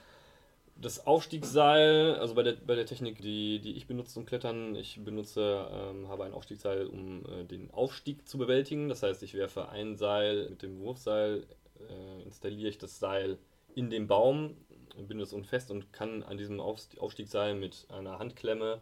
Das 0.80 1.06
Aufstiegsseil, 1.06 2.14
also 2.16 2.34
bei 2.34 2.44
der, 2.44 2.52
bei 2.52 2.76
der 2.76 2.86
Technik, 2.86 3.20
die, 3.20 3.58
die 3.60 3.72
ich 3.72 3.86
benutze 3.86 4.14
zum 4.14 4.26
Klettern, 4.26 4.76
ich 4.76 5.02
benutze, 5.02 5.68
ähm, 5.72 6.08
habe 6.08 6.24
ein 6.24 6.32
Aufstiegsseil, 6.32 6.86
um 6.86 7.24
äh, 7.26 7.44
den 7.44 7.70
Aufstieg 7.72 8.28
zu 8.28 8.38
bewältigen. 8.38 8.88
Das 8.88 9.02
heißt, 9.02 9.22
ich 9.24 9.34
werfe 9.34 9.70
ein 9.70 9.96
Seil 9.96 10.50
mit 10.50 10.62
dem 10.62 10.78
Wurfseil, 10.78 11.46
äh, 11.88 12.22
installiere 12.22 12.68
ich 12.68 12.78
das 12.78 12.98
Seil 12.98 13.38
in 13.75 13.91
den 13.91 14.06
Baum, 14.06 14.56
binde 14.97 15.23
es 15.23 15.32
unfest 15.32 15.70
und 15.70 15.93
kann 15.93 16.23
an 16.23 16.38
diesem 16.38 16.61
Aufstiegsseil 16.61 17.55
mit 17.55 17.87
einer 17.91 18.19
Handklemme 18.19 18.81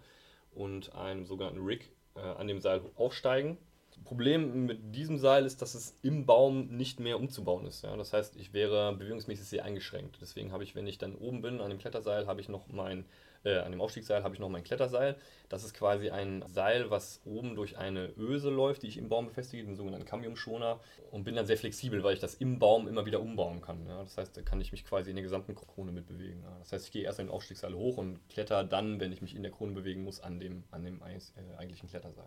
und 0.53 0.95
einem 0.95 1.27
sogenannten 1.27 1.65
Rig 1.65 1.91
äh, 2.15 2.21
an 2.21 2.47
dem 2.47 2.61
Seil 2.61 2.81
aufsteigen. 2.97 3.59
Problem 4.05 4.67
mit 4.67 4.95
diesem 4.95 5.19
Seil 5.19 5.45
ist, 5.45 5.63
dass 5.63 5.75
es 5.75 5.99
im 6.03 6.27
Baum 6.27 6.69
nicht 6.69 7.01
mehr 7.01 7.19
umzubauen 7.19 7.67
ist. 7.67 7.83
Ja? 7.83 7.97
Das 7.97 8.13
heißt, 8.13 8.37
ich 8.37 8.53
wäre 8.53 8.95
bewegungsmäßig 8.95 9.47
sehr 9.47 9.65
eingeschränkt. 9.65 10.19
Deswegen 10.21 10.53
habe 10.53 10.65
ich, 10.65 10.75
wenn 10.75 10.87
ich 10.87 10.99
dann 10.99 11.15
oben 11.15 11.43
bin 11.43 11.61
an 11.61 11.71
dem 11.71 11.79
Kletterseil, 11.79 12.27
habe 12.27 12.41
ich 12.41 12.49
noch 12.49 12.69
mein 12.69 13.05
äh, 13.45 13.59
an 13.59 13.73
dem 13.73 13.81
Aufstiegsseil 13.81 14.23
habe 14.23 14.35
ich 14.35 14.41
noch 14.41 14.49
mein 14.49 14.65
Kletterseil. 14.65 15.17
Das 15.49 15.65
ist 15.65 15.75
quasi 15.75 16.11
ein 16.11 16.45
Seil, 16.47 16.91
was 16.91 17.21
oben 17.25 17.55
durch 17.55 17.79
eine 17.79 18.13
Öse 18.17 18.51
läuft, 18.51 18.83
die 18.83 18.89
ich 18.89 18.99
im 18.99 19.09
Baum 19.09 19.27
befestige, 19.27 19.65
den 19.65 19.77
sogenannten 19.77 20.07
Cambium-Schoner. 20.07 20.81
Und 21.11 21.25
bin 21.25 21.37
dann 21.37 21.47
sehr 21.47 21.57
flexibel, 21.57 22.03
weil 22.03 22.15
ich 22.15 22.21
das 22.21 22.35
im 22.35 22.59
Baum 22.59 22.89
immer 22.89 23.07
wieder 23.07 23.21
umbauen 23.21 23.61
kann. 23.61 23.87
Ja. 23.87 24.03
Das 24.03 24.17
heißt, 24.17 24.37
da 24.37 24.43
kann 24.43 24.61
ich 24.61 24.73
mich 24.73 24.85
quasi 24.85 25.11
in 25.11 25.17
der 25.17 25.23
gesamten 25.23 25.55
Krone 25.55 25.93
mitbewegen. 25.93 26.43
Ja. 26.43 26.57
Das 26.59 26.73
heißt, 26.73 26.87
ich 26.87 26.93
gehe 26.93 27.05
erst 27.05 27.21
an 27.21 27.27
den 27.27 27.33
Aufstiegsseil 27.33 27.75
hoch 27.75 27.97
und 27.97 28.19
kletter 28.29 28.65
dann, 28.65 29.01
wenn 29.01 29.13
ich 29.13 29.23
mich 29.23 29.37
in 29.37 29.43
der 29.43 29.53
Krone 29.53 29.73
bewegen 29.73 30.03
muss, 30.03 30.21
an 30.21 30.41
dem, 30.41 30.65
an 30.71 30.85
dem 30.85 31.01
äh, 31.03 31.57
eigentlichen 31.57 31.89
Kletterseil. 31.89 32.25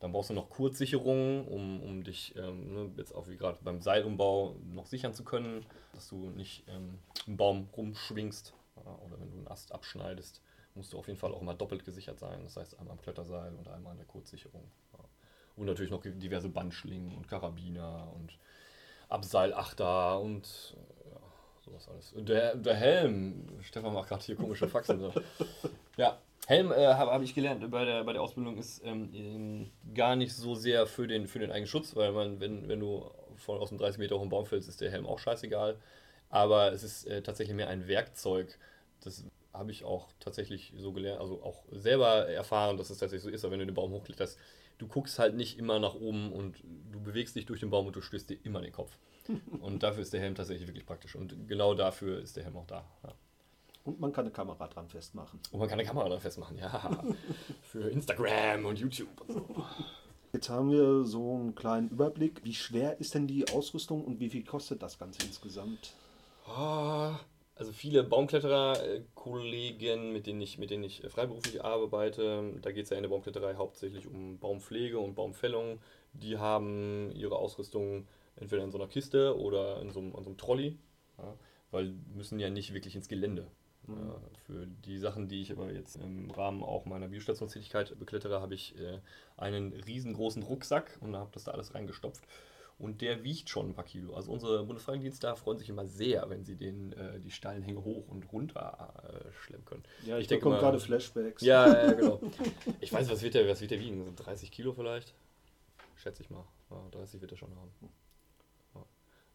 Dann 0.00 0.12
brauchst 0.12 0.30
du 0.30 0.34
noch 0.34 0.48
Kurzsicherungen, 0.48 1.44
um, 1.46 1.82
um 1.82 2.04
dich 2.04 2.34
ähm, 2.36 2.72
ne, 2.72 2.90
jetzt 2.96 3.12
auch 3.14 3.26
wie 3.28 3.36
gerade 3.36 3.58
beim 3.62 3.80
Seilumbau 3.80 4.54
noch 4.72 4.86
sichern 4.86 5.12
zu 5.12 5.24
können, 5.24 5.66
dass 5.92 6.08
du 6.08 6.30
nicht 6.30 6.62
ähm, 6.68 6.98
im 7.26 7.36
Baum 7.36 7.68
rumschwingst 7.76 8.54
oder 9.04 9.20
wenn 9.20 9.30
du 9.30 9.38
einen 9.38 9.48
Ast 9.48 9.72
abschneidest, 9.72 10.40
musst 10.74 10.92
du 10.92 10.98
auf 10.98 11.08
jeden 11.08 11.18
Fall 11.18 11.32
auch 11.32 11.42
immer 11.42 11.54
doppelt 11.54 11.84
gesichert 11.84 12.18
sein. 12.18 12.40
Das 12.42 12.56
heißt 12.56 12.78
einmal 12.78 12.92
am 12.92 13.02
Kletterseil 13.02 13.54
und 13.54 13.68
einmal 13.68 13.92
an 13.92 13.98
der 13.98 14.06
Kurzsicherung. 14.06 14.70
Und 15.56 15.66
natürlich 15.66 15.90
noch 15.90 16.02
diverse 16.02 16.48
Bandschlingen 16.48 17.16
und 17.16 17.26
Karabiner 17.28 18.12
und 18.14 18.38
Abseilachter 19.08 20.20
und 20.20 20.76
ja, 21.10 21.20
sowas 21.64 21.88
alles. 21.88 22.14
Der, 22.16 22.54
der 22.54 22.74
Helm, 22.74 23.48
Stefan 23.62 23.92
macht 23.92 24.08
gerade 24.08 24.22
hier 24.22 24.36
komische 24.36 24.68
Faxen. 24.68 25.10
ja, 25.96 26.18
Helm 26.46 26.70
äh, 26.70 26.94
habe 26.94 27.10
hab 27.10 27.22
ich 27.22 27.34
gelernt 27.34 27.68
bei 27.70 27.84
der, 27.84 28.04
bei 28.04 28.12
der 28.12 28.22
Ausbildung 28.22 28.56
ist 28.56 28.82
ähm, 28.84 29.70
gar 29.94 30.14
nicht 30.14 30.32
so 30.34 30.54
sehr 30.54 30.86
für 30.86 31.08
den, 31.08 31.26
für 31.26 31.40
den 31.40 31.50
eigenen 31.50 31.66
Schutz, 31.66 31.96
weil 31.96 32.12
man, 32.12 32.38
wenn, 32.38 32.68
wenn 32.68 32.78
du 32.78 33.10
von 33.36 33.58
aus 33.58 33.70
dem 33.70 33.78
30 33.78 33.98
Meter 33.98 34.18
hohen 34.18 34.28
Baum 34.28 34.46
fällst, 34.46 34.68
ist 34.68 34.80
der 34.80 34.90
Helm 34.90 35.06
auch 35.06 35.18
scheißegal 35.18 35.76
aber 36.30 36.72
es 36.72 36.82
ist 36.82 37.06
äh, 37.06 37.22
tatsächlich 37.22 37.56
mehr 37.56 37.68
ein 37.68 37.88
Werkzeug. 37.88 38.58
Das 39.02 39.24
habe 39.52 39.70
ich 39.70 39.84
auch 39.84 40.08
tatsächlich 40.20 40.72
so 40.76 40.92
gelernt, 40.92 41.20
also 41.20 41.42
auch 41.42 41.64
selber 41.72 42.28
erfahren, 42.28 42.76
dass 42.76 42.90
es 42.90 42.98
tatsächlich 42.98 43.24
so 43.24 43.30
ist, 43.30 43.44
aber 43.44 43.52
wenn 43.52 43.60
du 43.60 43.66
den 43.66 43.74
Baum 43.74 43.92
hochkletterst, 43.92 44.38
du 44.78 44.86
guckst 44.86 45.18
halt 45.18 45.34
nicht 45.34 45.58
immer 45.58 45.78
nach 45.78 45.94
oben 45.94 46.32
und 46.32 46.62
du 46.92 47.00
bewegst 47.00 47.36
dich 47.36 47.46
durch 47.46 47.60
den 47.60 47.70
Baum 47.70 47.86
und 47.86 47.96
du 47.96 48.00
stößt 48.00 48.30
dir 48.30 48.38
immer 48.44 48.60
den 48.60 48.72
Kopf. 48.72 48.96
und 49.60 49.82
dafür 49.82 50.02
ist 50.02 50.12
der 50.12 50.20
Helm 50.20 50.34
tatsächlich 50.34 50.66
wirklich 50.66 50.86
praktisch 50.86 51.14
und 51.14 51.48
genau 51.48 51.74
dafür 51.74 52.20
ist 52.20 52.36
der 52.36 52.44
Helm 52.44 52.56
auch 52.56 52.66
da. 52.66 52.84
Ja. 53.02 53.14
Und 53.84 54.00
man 54.00 54.12
kann 54.12 54.24
eine 54.24 54.32
Kamera 54.32 54.68
dran 54.68 54.88
festmachen. 54.88 55.40
Und 55.50 55.58
man 55.60 55.68
kann 55.68 55.78
eine 55.78 55.88
Kamera 55.88 56.08
dran 56.08 56.20
festmachen, 56.20 56.58
ja. 56.58 57.04
Für 57.62 57.88
Instagram 57.88 58.66
und 58.66 58.78
YouTube 58.78 59.08
und 59.26 59.32
so. 59.32 59.64
Jetzt 60.32 60.50
haben 60.50 60.70
wir 60.70 61.04
so 61.04 61.34
einen 61.34 61.54
kleinen 61.54 61.88
Überblick. 61.88 62.44
Wie 62.44 62.54
schwer 62.54 63.00
ist 63.00 63.14
denn 63.14 63.26
die 63.26 63.48
Ausrüstung 63.50 64.04
und 64.04 64.20
wie 64.20 64.28
viel 64.28 64.44
kostet 64.44 64.82
das 64.82 64.98
Ganze 64.98 65.26
insgesamt? 65.26 65.94
Ah, 66.48 67.18
Also 67.56 67.72
viele 67.72 68.04
Baumkletterer-Kollegen, 68.04 70.12
mit 70.12 70.26
denen 70.26 70.40
ich, 70.40 70.58
mit 70.58 70.70
denen 70.70 70.84
ich 70.84 71.02
freiberuflich 71.08 71.64
arbeite, 71.64 72.54
da 72.62 72.70
geht 72.72 72.84
es 72.84 72.90
ja 72.90 72.96
in 72.96 73.02
der 73.02 73.10
Baumkletterei 73.10 73.56
hauptsächlich 73.56 74.06
um 74.06 74.38
Baumpflege 74.38 74.98
und 75.00 75.14
Baumpfällung. 75.16 75.80
Die 76.12 76.38
haben 76.38 77.10
ihre 77.14 77.36
Ausrüstung 77.36 78.06
entweder 78.36 78.62
in 78.62 78.70
so 78.70 78.78
einer 78.78 78.86
Kiste 78.86 79.36
oder 79.36 79.80
in 79.82 79.90
so 79.90 79.98
einem, 80.00 80.14
in 80.14 80.22
so 80.22 80.30
einem 80.30 80.36
Trolley, 80.38 80.78
ja, 81.18 81.34
weil 81.72 81.94
müssen 82.14 82.38
ja 82.38 82.48
nicht 82.50 82.72
wirklich 82.74 82.94
ins 82.94 83.08
Gelände. 83.08 83.48
Ja, 83.88 84.20
für 84.46 84.66
die 84.66 84.98
Sachen, 84.98 85.28
die 85.28 85.42
ich 85.42 85.50
aber 85.50 85.72
jetzt 85.72 85.96
im 85.96 86.30
Rahmen 86.30 86.62
auch 86.62 86.84
meiner 86.84 87.08
Biostationstätigkeit 87.08 87.98
beklettere, 87.98 88.40
habe 88.40 88.54
ich 88.54 88.78
äh, 88.78 89.00
einen 89.36 89.72
riesengroßen 89.72 90.42
Rucksack 90.44 90.96
und 91.00 91.16
habe 91.16 91.30
das 91.32 91.44
da 91.44 91.52
alles 91.52 91.74
reingestopft. 91.74 92.22
Und 92.78 93.00
der 93.00 93.24
wiegt 93.24 93.48
schon 93.50 93.70
ein 93.70 93.74
paar 93.74 93.84
Kilo. 93.84 94.14
Also 94.14 94.30
unsere 94.30 94.64
Bundesfreiwilligendienste 94.64 95.34
freuen 95.34 95.58
sich 95.58 95.68
immer 95.68 95.84
sehr, 95.86 96.30
wenn 96.30 96.44
sie 96.44 96.54
den, 96.54 96.92
äh, 96.92 97.18
die 97.18 97.32
steilen 97.32 97.62
Hänge 97.64 97.82
hoch 97.82 98.06
und 98.06 98.32
runter 98.32 98.94
äh, 99.02 99.32
schleppen 99.42 99.64
können. 99.64 99.82
Ja, 100.06 100.16
ich, 100.18 100.28
denke 100.28 100.42
bekomme 100.44 100.54
mal- 100.56 100.60
gerade 100.60 100.78
Flashbacks. 100.78 101.42
Ja, 101.42 101.66
ja, 101.86 101.92
genau. 101.92 102.20
Ich 102.80 102.92
weiß, 102.92 103.10
was 103.10 103.20
wird 103.22 103.34
der, 103.34 103.48
was 103.48 103.60
wird 103.60 103.72
der 103.72 103.80
wiegen? 103.80 104.04
So 104.04 104.12
30 104.24 104.52
Kilo 104.52 104.72
vielleicht? 104.72 105.12
Schätze 105.96 106.22
ich 106.22 106.30
mal. 106.30 106.44
Ja, 106.70 106.80
30 106.92 107.20
wird 107.20 107.32
er 107.32 107.36
schon 107.38 107.50
haben. 107.50 107.72
Ja. 108.74 108.84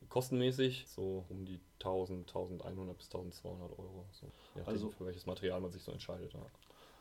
Kostenmäßig 0.08 0.86
so 0.88 1.26
um 1.28 1.44
die 1.46 1.60
1000, 1.80 2.30
1100 2.30 2.98
bis 2.98 3.08
1200 3.08 3.72
Euro. 3.78 4.06
So. 4.14 4.26
Je 4.28 4.32
nachdem, 4.62 4.74
Also- 4.74 4.90
für 4.90 5.06
welches 5.06 5.26
Material 5.26 5.60
man 5.60 5.72
sich 5.72 5.84
so 5.84 5.92
entscheidet. 5.92 6.32
Ja, 6.34 6.46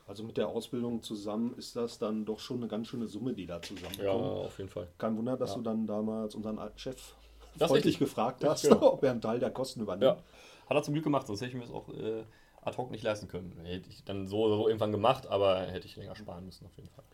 Also 0.05 0.23
mit 0.23 0.35
der 0.37 0.49
Ausbildung 0.49 1.01
zusammen 1.01 1.53
ist 1.57 1.75
das 1.75 1.97
dann 1.97 2.25
doch 2.25 2.39
schon 2.39 2.57
eine 2.57 2.67
ganz 2.67 2.87
schöne 2.87 3.07
Summe, 3.07 3.33
die 3.33 3.45
da 3.45 3.61
zusammenkommt. 3.61 3.99
ja 4.03 4.11
auf 4.11 4.57
jeden 4.57 4.69
Fall. 4.69 4.87
Kein 4.97 5.17
Wunder, 5.17 5.37
dass 5.37 5.51
Ja. 5.51 5.55
du 5.57 5.61
dann 5.63 5.87
damals 5.87 6.35
unseren 6.35 6.59
alten 6.59 6.77
Chef 6.77 7.15
Das 7.57 7.69
freundlich 7.69 7.99
gefragt 7.99 8.43
hast, 8.43 8.63
genau. 8.63 8.81
ob 8.93 9.03
er 9.03 9.11
einen 9.11 9.21
Teil 9.21 9.39
der 9.39 9.51
Kosten 9.51 9.81
übernimmt. 9.81 10.17
Ja. 10.17 10.23
Hat 10.69 10.77
er 10.77 10.83
zum 10.83 10.93
Glück 10.93 11.05
gemacht, 11.05 11.25
sonst 11.27 11.39
hätte 11.41 11.49
ich 11.49 11.55
mir 11.55 11.61
das 11.61 11.71
auch 11.71 11.87
äh, 11.89 12.23
ad 12.61 12.77
hoc 12.77 12.91
nicht 12.91 13.03
leisten 13.03 13.27
können. 13.27 13.57
Hätte 13.63 13.89
ich 13.89 14.03
dann 14.03 14.27
so 14.27 14.43
oder 14.43 14.57
so 14.57 14.67
irgendwann 14.67 14.91
gemacht, 14.91 15.27
aber 15.27 15.61
hätte 15.61 15.87
ich 15.87 15.95
länger 15.95 16.15
sparen 16.15 16.45
müssen 16.45 16.65
auf 16.65 16.75
jeden 16.75 16.89
Fall. 16.89 17.05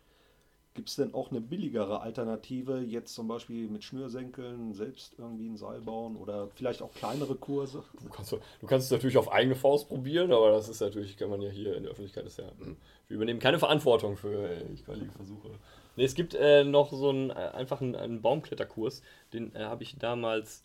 Gibt 0.80 0.88
es 0.88 0.96
denn 0.96 1.14
auch 1.14 1.30
eine 1.30 1.42
billigere 1.42 2.00
Alternative, 2.00 2.80
jetzt 2.80 3.14
zum 3.14 3.28
Beispiel 3.28 3.68
mit 3.68 3.84
Schnürsenkeln 3.84 4.74
selbst 4.74 5.14
irgendwie 5.18 5.50
ein 5.50 5.58
Seil 5.58 5.82
bauen 5.82 6.16
oder 6.16 6.48
vielleicht 6.56 6.82
auch 6.82 6.94
kleinere 6.94 7.36
Kurse? 7.36 7.84
Du 8.02 8.08
kannst, 8.08 8.32
du 8.32 8.66
kannst 8.66 8.86
es 8.86 8.92
natürlich 8.92 9.18
auf 9.18 9.30
eigene 9.30 9.56
Faust 9.56 9.90
probieren, 9.90 10.32
aber 10.32 10.52
das 10.52 10.70
ist 10.70 10.80
natürlich, 10.80 11.18
kann 11.18 11.30
man 11.32 11.42
ja 11.42 11.50
hier 11.50 11.76
in 11.76 11.84
der 11.84 11.92
Öffentlichkeit, 11.92 12.26
ist 12.26 12.40
ja, 12.40 12.46
hm, 12.60 12.78
wir 13.10 13.16
übernehmen 13.16 13.42
keine 13.42 13.60
Verantwortung 13.60 14.16
für 14.16 14.32
äh, 14.32 14.62
etwaige 14.72 15.12
Versuche. 15.18 15.50
Nee, 15.98 16.06
es 16.06 16.16
gibt 16.16 16.34
äh, 16.34 16.64
noch 16.64 16.94
so 16.94 17.10
einen, 17.10 17.32
äh, 17.32 17.34
einfach 17.34 17.82
einen, 17.82 17.98
einen 17.98 18.22
Baumkletterkurs, 18.22 19.02
den 19.34 19.54
äh, 19.56 19.66
habe 19.66 19.84
ich 19.84 19.98
damals 19.98 20.64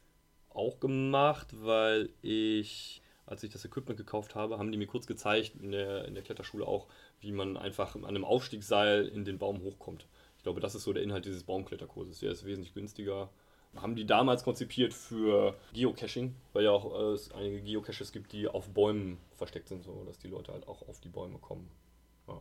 auch 0.50 0.78
gemacht, 0.78 1.48
weil 1.60 2.10
ich, 2.22 3.02
als 3.26 3.42
ich 3.42 3.50
das 3.50 3.64
Equipment 3.64 3.96
gekauft 3.96 4.34
habe, 4.34 4.58
haben 4.58 4.70
die 4.70 4.78
mir 4.78 4.86
kurz 4.86 5.06
gezeigt, 5.06 5.52
in 5.60 5.72
der, 5.72 6.04
in 6.04 6.14
der 6.14 6.22
Kletterschule 6.22 6.66
auch, 6.66 6.86
wie 7.20 7.32
man 7.32 7.56
einfach 7.56 7.94
an 7.94 8.04
einem 8.04 8.24
Aufstiegsseil 8.24 9.06
in 9.06 9.24
den 9.24 9.38
Baum 9.38 9.62
hochkommt. 9.62 10.06
Ich 10.36 10.42
glaube, 10.42 10.60
das 10.60 10.74
ist 10.74 10.84
so 10.84 10.92
der 10.92 11.02
Inhalt 11.02 11.24
dieses 11.24 11.44
Baumkletterkurses. 11.44 12.20
Der 12.20 12.32
ist 12.32 12.44
wesentlich 12.44 12.74
günstiger. 12.74 13.30
Haben 13.76 13.96
die 13.96 14.06
damals 14.06 14.44
konzipiert 14.44 14.92
für 14.94 15.56
Geocaching, 15.72 16.36
weil 16.52 16.64
ja 16.64 16.70
auch 16.70 16.94
äh, 16.94 17.12
es 17.12 17.32
einige 17.32 17.60
Geocaches 17.60 18.12
gibt, 18.12 18.32
die 18.32 18.46
auf 18.46 18.68
Bäumen 18.68 19.18
versteckt 19.36 19.68
sind, 19.68 19.82
so 19.82 20.04
dass 20.04 20.18
die 20.18 20.28
Leute 20.28 20.52
halt 20.52 20.68
auch 20.68 20.86
auf 20.86 21.00
die 21.00 21.08
Bäume 21.08 21.38
kommen. 21.38 21.68
Ja. 22.28 22.40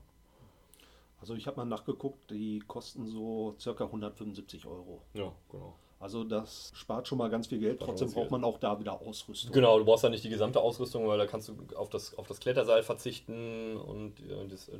Also 1.19 1.33
ich 1.33 1.47
habe 1.47 1.57
mal 1.57 1.65
nachgeguckt, 1.65 2.29
die 2.29 2.59
kosten 2.67 3.07
so 3.07 3.55
circa 3.59 3.85
175 3.85 4.65
Euro. 4.67 5.01
ja, 5.13 5.31
genau. 5.49 5.75
Also 6.03 6.25
das 6.25 6.74
spart 6.75 7.07
schon 7.07 7.17
mal 7.17 7.29
ganz 7.29 7.48
viel 7.48 7.60
Geld. 7.60 7.79
Trotzdem 7.79 8.12
braucht 8.12 8.29
man 8.29 8.43
auch 8.43 8.57
da 8.57 8.77
wieder 8.77 9.00
Ausrüstung. 9.00 9.53
Genau, 9.53 9.79
du 9.79 9.86
brauchst 9.86 10.03
ja 10.03 10.10
nicht 10.10 10.25
die 10.25 10.29
gesamte 10.29 10.60
Ausrüstung, 10.60 11.07
weil 11.07 11.17
da 11.17 11.25
kannst 11.25 11.48
du 11.48 11.55
auf 11.77 11.89
das, 11.89 12.17
auf 12.17 12.27
das 12.27 12.41
Kletterseil 12.41 12.83
verzichten 12.83 13.77
und 13.77 14.19
äh, 14.19 14.45
das, 14.50 14.67
äh, 14.67 14.77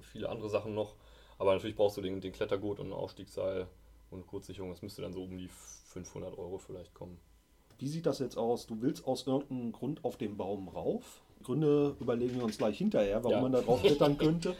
viele 0.00 0.30
andere 0.30 0.48
Sachen 0.48 0.74
noch. 0.74 0.94
Aber 1.38 1.52
natürlich 1.52 1.76
brauchst 1.76 1.98
du 1.98 2.00
den, 2.00 2.22
den 2.22 2.32
Klettergurt 2.32 2.80
und 2.80 2.86
ein 2.86 2.92
Aufstiegsseil 2.94 3.66
und 4.10 4.26
Kurzsicherung. 4.26 4.70
Das 4.70 4.80
müsste 4.80 5.02
dann 5.02 5.12
so 5.12 5.22
um 5.22 5.36
die 5.36 5.48
500 5.48 6.38
Euro 6.38 6.56
vielleicht 6.56 6.94
kommen. 6.94 7.18
Wie 7.76 7.88
sieht 7.88 8.06
das 8.06 8.18
jetzt 8.18 8.38
aus? 8.38 8.66
Du 8.66 8.80
willst 8.80 9.06
aus 9.06 9.26
irgendeinem 9.26 9.72
Grund 9.72 10.02
auf 10.02 10.16
den 10.16 10.38
Baum 10.38 10.68
rauf. 10.68 11.20
Gründe 11.42 11.94
überlegen 12.00 12.36
wir 12.36 12.44
uns 12.44 12.56
gleich 12.56 12.78
hinterher, 12.78 13.22
warum 13.22 13.36
Ja. 13.36 13.42
man 13.42 13.52
da 13.52 13.60
drauf 13.60 13.82
klettern 13.82 14.16
könnte. 14.16 14.56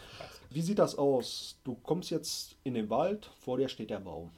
Wie 0.51 0.61
sieht 0.61 0.79
das 0.79 0.99
aus? 0.99 1.57
Du 1.65 1.77
kommst 1.77 2.11
jetzt 2.11 2.57
in 2.63 2.75
den 2.75 2.91
Wald, 2.91 3.31
vor 3.41 3.57
dir 3.57 3.69
steht 3.69 3.89
der 3.89 4.01
Baum. 4.01 4.33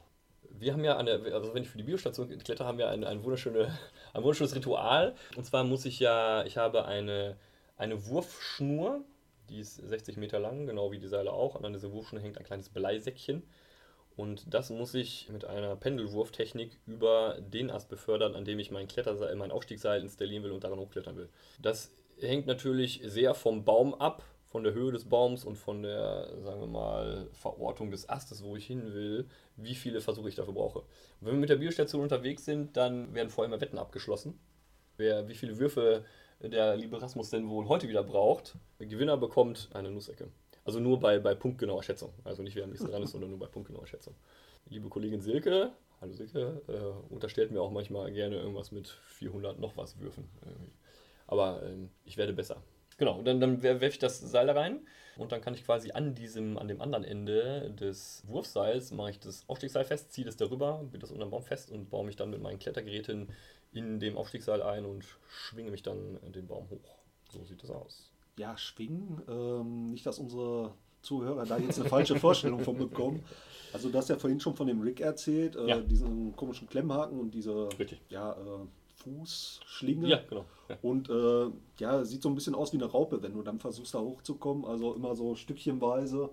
Wir 0.59 0.73
haben 0.73 0.83
ja 0.83 0.97
eine, 0.97 1.11
also 1.33 1.53
wenn 1.53 1.63
ich 1.63 1.69
für 1.69 1.77
die 1.77 1.83
Biostation 1.83 2.29
kletter, 2.39 2.65
haben 2.65 2.77
wir 2.77 2.89
ein, 2.89 3.03
ein, 3.03 3.23
wunderschöne, 3.23 3.77
ein 4.13 4.23
wunderschönes 4.23 4.55
Ritual. 4.55 5.15
Und 5.35 5.45
zwar 5.45 5.63
muss 5.63 5.85
ich 5.85 5.99
ja, 5.99 6.45
ich 6.45 6.57
habe 6.57 6.85
eine, 6.85 7.37
eine 7.77 8.07
Wurfschnur, 8.07 9.01
die 9.49 9.59
ist 9.59 9.75
60 9.75 10.17
Meter 10.17 10.39
lang, 10.39 10.65
genau 10.65 10.91
wie 10.91 10.99
die 10.99 11.07
Seile 11.07 11.31
auch. 11.31 11.55
Und 11.55 11.65
an 11.65 11.73
dieser 11.73 11.91
Wurfschnur 11.91 12.21
hängt 12.21 12.37
ein 12.37 12.45
kleines 12.45 12.69
Bleisäckchen. 12.69 13.43
Und 14.15 14.53
das 14.53 14.69
muss 14.69 14.93
ich 14.93 15.29
mit 15.29 15.45
einer 15.45 15.75
Pendelwurftechnik 15.75 16.79
über 16.85 17.37
den 17.41 17.69
Ast 17.69 17.89
befördern, 17.89 18.33
an 18.35 18.45
dem 18.45 18.59
ich 18.59 18.71
mein 18.71 18.87
Kletterseil, 18.87 19.35
mein 19.35 19.51
Aufstiegsseil 19.51 20.01
installieren 20.01 20.43
will 20.43 20.51
und 20.51 20.63
daran 20.63 20.79
hochklettern 20.79 21.17
will. 21.17 21.29
Das 21.61 21.91
hängt 22.19 22.47
natürlich 22.47 23.01
sehr 23.03 23.33
vom 23.33 23.65
Baum 23.65 23.93
ab, 23.93 24.23
von 24.55 24.63
der 24.63 24.73
Höhe 24.73 24.93
des 24.93 25.03
Baums 25.03 25.43
und 25.43 25.57
von 25.57 25.83
der, 25.83 26.29
sagen 26.39 26.61
wir 26.61 26.67
mal, 26.67 27.27
Verortung 27.33 27.91
des 27.91 28.07
Astes, 28.07 28.41
wo 28.41 28.55
ich 28.55 28.65
hin 28.65 28.93
will, 28.93 29.27
wie 29.57 29.75
viele 29.75 29.99
Versuche 29.99 30.29
ich 30.29 30.35
dafür 30.35 30.53
brauche. 30.53 30.79
Und 30.79 30.87
wenn 31.19 31.33
wir 31.33 31.39
mit 31.41 31.49
der 31.49 31.57
Biostation 31.57 32.01
unterwegs 32.01 32.45
sind, 32.45 32.77
dann 32.77 33.13
werden 33.13 33.29
vorher 33.29 33.53
immer 33.53 33.59
Wetten 33.59 33.77
abgeschlossen. 33.77 34.39
Wer, 34.95 35.27
wie 35.27 35.35
viele 35.35 35.59
Würfe 35.59 36.05
der 36.39 36.77
liebe 36.77 37.01
Rasmus 37.01 37.31
denn 37.31 37.49
wohl 37.49 37.67
heute 37.67 37.89
wieder 37.89 38.01
braucht, 38.01 38.55
der 38.79 38.87
Gewinner 38.87 39.17
bekommt 39.17 39.67
eine 39.73 39.91
Nussecke. 39.91 40.29
Also 40.63 40.79
nur 40.79 41.01
bei, 41.01 41.19
bei 41.19 41.35
punktgenauer 41.35 41.83
Schätzung. 41.83 42.13
Also 42.23 42.41
nicht 42.41 42.55
wer 42.55 42.63
am 42.63 42.69
nächsten 42.69 42.89
dran 42.89 43.03
ist, 43.03 43.11
sondern 43.11 43.31
nur 43.31 43.39
bei 43.39 43.47
punktgenauer 43.47 43.87
Schätzung. 43.87 44.15
Liebe 44.69 44.87
Kollegin 44.87 45.19
Silke, 45.19 45.73
hallo 45.99 46.13
Silke, 46.13 46.61
äh, 46.69 47.13
unterstellt 47.13 47.51
mir 47.51 47.61
auch 47.61 47.71
manchmal 47.71 48.09
gerne 48.13 48.37
irgendwas 48.37 48.71
mit 48.71 48.87
400 48.87 49.59
noch 49.59 49.75
was 49.75 49.99
Würfen. 49.99 50.29
irgendwie. 50.45 50.71
Aber 51.27 51.61
ähm, 51.63 51.89
ich 52.05 52.15
werde 52.15 52.31
besser. 52.31 52.63
Genau, 52.97 53.21
dann, 53.21 53.39
dann 53.41 53.61
werfe 53.61 53.85
ich 53.87 53.99
das 53.99 54.19
Seil 54.19 54.47
da 54.47 54.53
rein 54.53 54.79
und 55.17 55.31
dann 55.31 55.41
kann 55.41 55.53
ich 55.53 55.65
quasi 55.65 55.91
an 55.91 56.15
diesem, 56.15 56.57
an 56.57 56.67
dem 56.67 56.81
anderen 56.81 57.03
Ende 57.03 57.71
des 57.71 58.23
Wurfseils 58.27 58.91
mache 58.91 59.11
ich 59.11 59.19
das 59.19 59.43
Aufstiegsseil 59.47 59.83
fest, 59.83 60.13
ziehe 60.13 60.25
das 60.25 60.37
darüber, 60.37 60.79
bitte 60.83 60.99
das 60.99 61.11
unter 61.11 61.25
dem 61.25 61.31
Baum 61.31 61.43
fest 61.43 61.71
und 61.71 61.89
baue 61.89 62.05
mich 62.05 62.15
dann 62.15 62.29
mit 62.29 62.41
meinen 62.41 62.59
Klettergeräten 62.59 63.29
in 63.73 63.99
dem 63.99 64.17
Aufstiegsseil 64.17 64.61
ein 64.61 64.85
und 64.85 65.05
schwinge 65.29 65.71
mich 65.71 65.83
dann 65.83 66.19
den 66.33 66.47
Baum 66.47 66.69
hoch. 66.69 66.95
So 67.29 67.43
sieht 67.43 67.61
das 67.63 67.69
aus. 67.69 68.11
Ja, 68.37 68.57
schwingen. 68.57 69.21
Ähm, 69.27 69.91
nicht, 69.91 70.05
dass 70.05 70.19
unsere 70.19 70.73
Zuhörer 71.01 71.45
da 71.45 71.57
jetzt 71.57 71.79
eine 71.79 71.89
falsche 71.89 72.17
Vorstellung 72.17 72.61
von 72.61 72.77
bekommen. 72.77 73.23
Also 73.73 73.89
du 73.89 73.97
hast 73.97 74.09
ja 74.09 74.17
vorhin 74.17 74.39
schon 74.39 74.55
von 74.55 74.67
dem 74.67 74.81
Rig 74.81 75.01
erzählt, 75.01 75.55
äh, 75.57 75.67
Ja. 75.67 75.79
diesen 75.81 76.35
komischen 76.35 76.67
Klemmhaken 76.67 77.19
und 77.19 77.31
diese 77.31 77.67
Richtig. 77.77 77.99
ja, 78.09 78.31
äh, 78.33 78.65
Fußschlinge. 79.05 80.07
Ja, 80.07 80.21
genau. 80.27 80.45
Ja. 80.67 80.77
Und 80.81 81.09
äh, 81.09 81.47
ja, 81.79 82.03
sieht 82.03 82.23
so 82.23 82.29
ein 82.29 82.35
bisschen 82.35 82.55
aus 82.55 82.73
wie 82.73 82.77
eine 82.77 82.85
Raupe, 82.85 83.21
wenn 83.21 83.33
du 83.33 83.41
dann 83.43 83.59
versuchst 83.59 83.93
da 83.93 83.99
hochzukommen. 83.99 84.65
Also 84.65 84.93
immer 84.93 85.15
so 85.15 85.35
stückchenweise. 85.35 86.29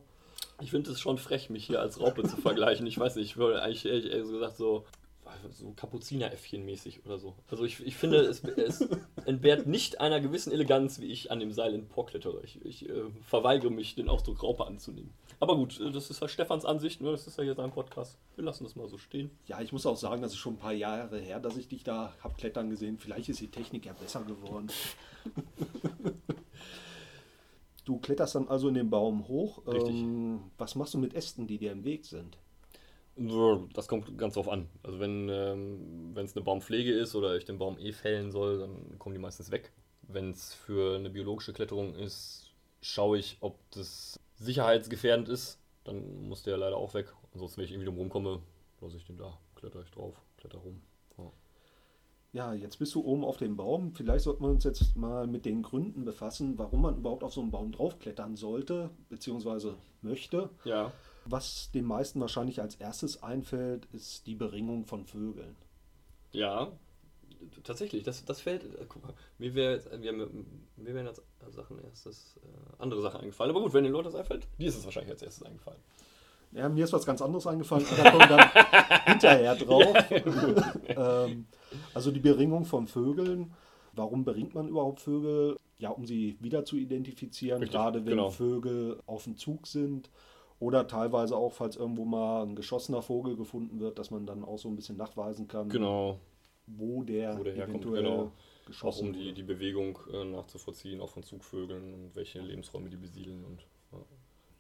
Ich 0.61 0.71
finde 0.71 0.91
es 0.91 1.01
schon 1.01 1.19
frech, 1.19 1.51
mich 1.51 1.67
hier 1.67 1.81
als 1.81 2.01
Raupe 2.01 2.23
zu 2.25 2.37
vergleichen. 2.37 2.87
Ich 2.87 2.99
weiß 2.99 3.17
nicht, 3.17 3.27
ich 3.27 3.37
würde 3.37 3.63
eigentlich 3.63 3.85
ehrlich, 3.85 4.11
ehrlich 4.11 4.31
gesagt 4.31 4.57
so, 4.57 4.85
so 5.51 5.73
Kapuzineräffchen 5.73 6.65
mäßig 6.65 7.05
oder 7.05 7.19
so. 7.19 7.35
Also 7.49 7.65
ich, 7.65 7.85
ich 7.87 7.97
finde, 7.97 8.19
es, 8.19 8.45
es 8.45 8.89
entbehrt 9.27 9.67
nicht 9.67 10.01
einer 10.01 10.21
gewissen 10.21 10.53
Eleganz, 10.53 11.01
wie 11.01 11.07
ich 11.07 11.31
an 11.31 11.41
dem 11.41 11.53
Seil 11.53 11.75
in 11.75 11.89
Pork 11.89 12.11
klettere. 12.11 12.43
Ich, 12.45 12.65
ich 12.65 12.89
äh, 12.89 13.11
verweigere 13.23 13.71
mich, 13.71 13.95
den 13.95 14.09
Ausdruck 14.09 14.43
Raupe 14.43 14.67
anzunehmen. 14.67 15.13
Aber 15.41 15.57
gut, 15.57 15.81
äh, 15.81 15.91
das 15.91 16.11
ist 16.11 16.21
halt 16.21 16.31
Stefans 16.31 16.65
Ansicht, 16.65 17.01
ne? 17.01 17.11
das 17.11 17.27
ist 17.27 17.37
ja 17.37 17.45
hier 17.45 17.55
sein 17.55 17.73
Podcast. 17.73 18.19
Wir 18.37 18.45
lassen 18.45 18.65
das 18.65 18.77
mal 18.77 18.89
so 18.89 18.99
stehen. 18.99 19.31
Ja, 19.47 19.61
ich 19.61 19.73
muss 19.73 19.87
auch 19.87 19.97
sagen, 19.97 20.23
das 20.23 20.33
ist 20.33 20.39
schon 20.39 20.55
ein 20.55 20.59
paar 20.59 20.73
Jahre 20.73 21.19
her, 21.19 21.41
dass 21.41 21.57
ich 21.57 21.69
dich 21.69 21.85
da 21.85 22.15
hab 22.23 22.39
klettern 22.39 22.71
gesehen. 22.71 22.99
Vielleicht 22.99 23.29
ist 23.29 23.41
die 23.41 23.51
Technik 23.51 23.87
ja 23.87 23.93
besser 23.93 24.23
geworden. 24.23 24.69
du 27.85 27.99
kletterst 27.99 28.35
dann 28.35 28.49
also 28.49 28.69
in 28.69 28.75
den 28.75 28.91
Baum 28.91 29.27
hoch. 29.29 29.67
Richtig. 29.67 29.95
Ähm, 29.95 30.51
was 30.59 30.75
machst 30.75 30.95
du 30.95 30.99
mit 30.99 31.15
Ästen, 31.15 31.47
die 31.47 31.59
dir 31.59 31.73
im 31.73 31.85
Weg 31.85 32.05
sind? 32.05 32.39
Das 33.17 33.89
kommt 33.89 34.17
ganz 34.17 34.35
drauf 34.35 34.49
an. 34.49 34.69
Also 34.83 34.99
wenn 34.99 35.29
ähm, 35.29 36.15
es 36.17 36.35
eine 36.35 36.45
Baumpflege 36.45 36.93
ist 36.93 37.15
oder 37.15 37.37
ich 37.37 37.45
den 37.45 37.59
Baum 37.59 37.79
eh 37.79 37.93
fällen 37.93 38.31
soll, 38.31 38.59
dann 38.59 38.99
kommen 38.99 39.15
die 39.15 39.21
meistens 39.21 39.51
weg. 39.51 39.73
Wenn 40.03 40.31
es 40.31 40.55
für 40.55 40.97
eine 40.97 41.11
biologische 41.11 41.53
Kletterung 41.53 41.95
ist, 41.95 42.51
schaue 42.81 43.19
ich, 43.19 43.37
ob 43.41 43.59
das 43.71 44.19
sicherheitsgefährdend 44.37 45.29
ist. 45.29 45.59
Dann 45.85 46.29
muss 46.29 46.43
der 46.43 46.57
leider 46.57 46.77
auch 46.77 46.95
weg. 46.95 47.13
Ansonsten, 47.33 47.59
wenn 47.59 47.65
ich 47.67 47.73
irgendwie 47.73 47.87
drum 47.87 47.99
rumkomme, 47.99 48.41
lasse 48.81 48.97
ich 48.97 49.05
den 49.05 49.19
da, 49.19 49.39
kletter 49.57 49.83
ich 49.83 49.91
drauf, 49.91 50.15
kletter 50.39 50.59
rum. 50.59 50.81
Ja. 51.19 51.33
Ja, 52.33 52.55
jetzt 52.55 52.79
bist 52.79 52.95
du 52.95 53.05
oben 53.05 53.25
auf 53.25 53.37
dem 53.37 53.57
Baum. 53.57 53.95
Vielleicht 53.95 54.25
sollten 54.25 54.43
wir 54.43 54.49
uns 54.49 54.65
jetzt 54.65 54.97
mal 54.97 55.27
mit 55.27 55.45
den 55.45 55.63
Gründen 55.63 56.05
befassen, 56.05 56.57
warum 56.57 56.83
man 56.83 56.97
überhaupt 56.97 57.25
auf 57.25 57.35
so 57.35 57.43
einen 57.43 57.51
Baum 57.51 57.73
draufklettern 57.73 58.37
sollte, 58.37 58.91
beziehungsweise 59.11 59.77
möchte. 60.01 60.49
Ja. 60.65 60.93
Was 61.25 61.71
den 61.73 61.85
meisten 61.85 62.21
wahrscheinlich 62.21 62.61
als 62.61 62.75
erstes 62.77 63.23
einfällt, 63.23 63.87
ist 63.93 64.27
die 64.27 64.35
Beringung 64.35 64.87
von 64.87 65.05
Vögeln. 65.05 65.57
Ja, 66.33 66.73
tatsächlich, 67.63 68.03
das, 68.03 68.25
das 68.25 68.41
fällt. 68.41 68.65
Äh, 68.65 68.87
guck 68.89 69.03
mal, 69.03 69.15
mir, 69.39 69.55
wär, 69.55 69.81
mir 69.99 70.95
wären 70.95 71.07
jetzt 71.07 71.23
Sachen 71.51 71.83
erstes 71.83 72.39
äh, 72.43 72.83
andere 72.83 73.03
Sachen 73.03 73.21
eingefallen. 73.21 73.51
Aber 73.51 73.63
gut, 73.63 73.75
wenn 73.75 73.85
den 73.85 73.93
Leuten 73.93 74.07
das 74.07 74.15
einfällt, 74.15 74.47
dir 74.59 74.69
ist 74.69 74.77
es 74.77 74.85
wahrscheinlich 74.85 75.13
als 75.13 75.23
erstes 75.23 75.47
eingefallen. 75.47 75.81
Ja, 76.53 76.69
mir 76.69 76.85
ist 76.85 76.93
was 76.93 77.07
ganz 77.07 77.23
anderes 77.23 77.47
eingefallen, 77.47 77.87
da 77.97 78.11
kommen 78.11 78.29
dann 78.29 78.51
hinterher 79.07 79.55
drauf. 79.55 79.97
ähm, 80.89 81.47
also 81.95 82.11
die 82.11 82.21
Beringung 82.21 82.67
von 82.67 82.87
Vögeln. 82.87 83.55
Warum 83.95 84.25
beringt 84.25 84.55
man 84.55 84.69
überhaupt 84.69 85.01
Vögel? 85.01 85.57
Ja, 85.79 85.91
um 85.91 86.07
sie 86.07 86.37
wieder 86.41 86.65
zu 86.65 86.77
identifizieren, 86.77 87.61
Richtig, 87.61 87.77
gerade 87.77 88.01
wenn 88.01 88.17
genau. 88.17 88.31
Vögel 88.31 89.01
auf 89.07 89.25
dem 89.25 89.37
Zug 89.37 89.67
sind. 89.67 90.11
Oder 90.63 90.87
teilweise 90.87 91.37
auch, 91.37 91.53
falls 91.53 91.75
irgendwo 91.75 92.05
mal 92.05 92.45
ein 92.45 92.55
geschossener 92.55 93.03
Vogel 93.03 93.35
gefunden 93.37 93.81
wird, 93.81 93.99
dass 93.99 94.13
man 94.13 94.27
dann 94.27 94.45
auch 94.45 94.59
so 94.59 94.69
ein 94.69 94.77
bisschen 94.77 94.97
nachweisen 94.97 95.49
kann, 95.49 95.69
Genau. 95.69 96.21
wo 96.69 97.03
der, 97.03 97.37
Wo 97.37 97.43
der 97.43 97.55
herkommt, 97.55 97.83
eventuell 97.85 98.03
genau. 98.05 98.33
Auch 98.83 98.99
um 99.01 99.13
die, 99.13 99.33
die 99.33 99.43
Bewegung 99.43 99.99
äh, 100.13 100.25
nachzuvollziehen, 100.25 101.01
auch 101.01 101.09
von 101.09 101.25
Zugvögeln 101.25 101.93
und 101.93 102.15
welche 102.15 102.41
Lebensräume 102.41 102.91
die 102.91 102.97
besiedeln. 102.97 103.45
Und, 103.45 103.67
ja. 103.91 103.99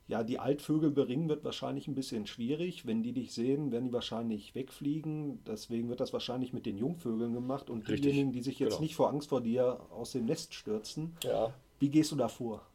Ja, 0.08 0.24
die 0.24 0.40
Altvögel 0.40 0.90
beringen 0.90 1.28
wird 1.28 1.44
wahrscheinlich 1.44 1.86
ein 1.86 1.94
bisschen 1.94 2.26
schwierig. 2.26 2.84
Wenn 2.84 3.04
die 3.04 3.12
dich 3.12 3.32
sehen, 3.32 3.70
werden 3.70 3.84
die 3.84 3.92
wahrscheinlich 3.92 4.56
wegfliegen. 4.56 5.44
Deswegen 5.44 5.88
wird 5.88 6.00
das 6.00 6.12
wahrscheinlich 6.12 6.52
mit 6.52 6.66
den 6.66 6.78
Jungvögeln 6.78 7.32
gemacht. 7.32 7.70
Und 7.70 7.88
Richtig, 7.88 8.00
diejenigen, 8.10 8.32
die 8.32 8.42
sich 8.42 8.58
jetzt 8.58 8.70
genau. 8.70 8.82
nicht 8.82 8.96
vor 8.96 9.08
Angst 9.08 9.28
vor 9.28 9.40
dir 9.40 9.78
aus 9.90 10.10
dem 10.10 10.24
Nest 10.24 10.52
stürzen, 10.52 11.16
ja. 11.22 11.54
wie 11.78 11.90
gehst 11.90 12.10
du 12.10 12.16
da 12.16 12.26
vor? 12.26 12.66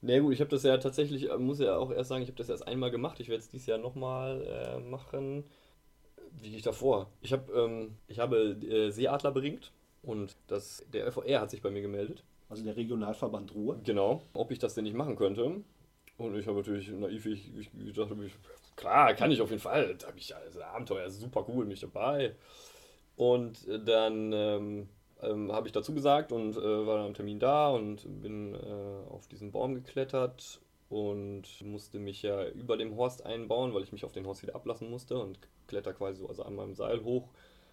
Ne, 0.00 0.20
gut, 0.20 0.32
ich 0.32 0.40
habe 0.40 0.50
das 0.50 0.62
ja 0.62 0.76
tatsächlich, 0.78 1.30
äh, 1.30 1.38
muss 1.38 1.58
ja 1.58 1.76
auch 1.76 1.90
erst 1.90 2.08
sagen, 2.08 2.22
ich 2.22 2.28
habe 2.28 2.38
das 2.38 2.48
erst 2.48 2.66
einmal 2.68 2.90
gemacht. 2.90 3.18
Ich 3.20 3.28
werde 3.28 3.40
es 3.40 3.48
dieses 3.48 3.66
Jahr 3.66 3.78
nochmal 3.78 4.42
äh, 4.46 4.78
machen. 4.78 5.44
Wie 6.32 6.50
gehe 6.50 6.58
ich 6.58 6.62
da 6.62 6.72
vor? 6.72 7.10
Ich, 7.20 7.32
hab, 7.32 7.50
ähm, 7.52 7.96
ich 8.06 8.18
habe 8.20 8.36
äh, 8.36 8.90
Seeadler 8.90 9.32
beringt 9.32 9.72
und 10.02 10.36
das, 10.46 10.84
der 10.92 11.10
FOR 11.10 11.24
hat 11.40 11.50
sich 11.50 11.62
bei 11.62 11.70
mir 11.70 11.82
gemeldet. 11.82 12.22
Also 12.48 12.64
der 12.64 12.76
Regionalverband 12.76 13.54
Ruhr. 13.54 13.80
Genau, 13.84 14.22
ob 14.34 14.50
ich 14.52 14.58
das 14.58 14.74
denn 14.74 14.84
nicht 14.84 14.96
machen 14.96 15.16
könnte. 15.16 15.62
Und 16.16 16.36
ich 16.36 16.46
habe 16.46 16.58
natürlich 16.58 16.88
naiv, 16.90 17.26
ich, 17.26 17.56
ich 17.56 17.70
gedacht, 17.72 18.10
ich, 18.24 18.32
klar, 18.76 19.14
kann 19.14 19.30
ich 19.30 19.40
auf 19.40 19.50
jeden 19.50 19.62
Fall. 19.62 19.96
Da 19.96 20.08
habe 20.08 20.18
ich 20.18 20.34
also 20.34 20.62
Abenteuer, 20.62 21.10
super 21.10 21.44
cool, 21.48 21.64
mich 21.66 21.80
dabei. 21.80 22.34
Und 23.16 23.66
äh, 23.68 23.82
dann 23.82 24.32
ähm, 24.32 24.88
ähm, 25.22 25.52
habe 25.52 25.66
ich 25.66 25.72
dazu 25.72 25.94
gesagt 25.94 26.32
und 26.32 26.56
äh, 26.56 26.86
war 26.86 26.96
dann 26.98 27.06
am 27.06 27.14
Termin 27.14 27.40
da 27.40 27.68
und 27.70 28.02
bin 28.22 28.54
äh, 28.54 29.10
auf 29.10 29.26
diesen 29.28 29.50
Baum 29.50 29.74
geklettert 29.74 30.60
und 30.88 31.44
musste 31.62 31.98
mich 31.98 32.22
ja 32.22 32.48
über 32.48 32.76
dem 32.76 32.96
Horst 32.96 33.26
einbauen, 33.26 33.74
weil 33.74 33.82
ich 33.82 33.92
mich 33.92 34.04
auf 34.04 34.12
den 34.12 34.26
Horst 34.26 34.42
wieder 34.42 34.54
ablassen 34.54 34.90
musste 34.90 35.18
und 35.18 35.38
kletter 35.66 35.92
quasi 35.92 36.20
so 36.20 36.28
also 36.28 36.42
an 36.44 36.54
meinem 36.54 36.74
Seil 36.74 37.04
hoch 37.04 37.28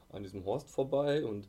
an 0.09 0.23
diesem 0.23 0.45
Horst 0.45 0.69
vorbei 0.69 1.25
und 1.25 1.47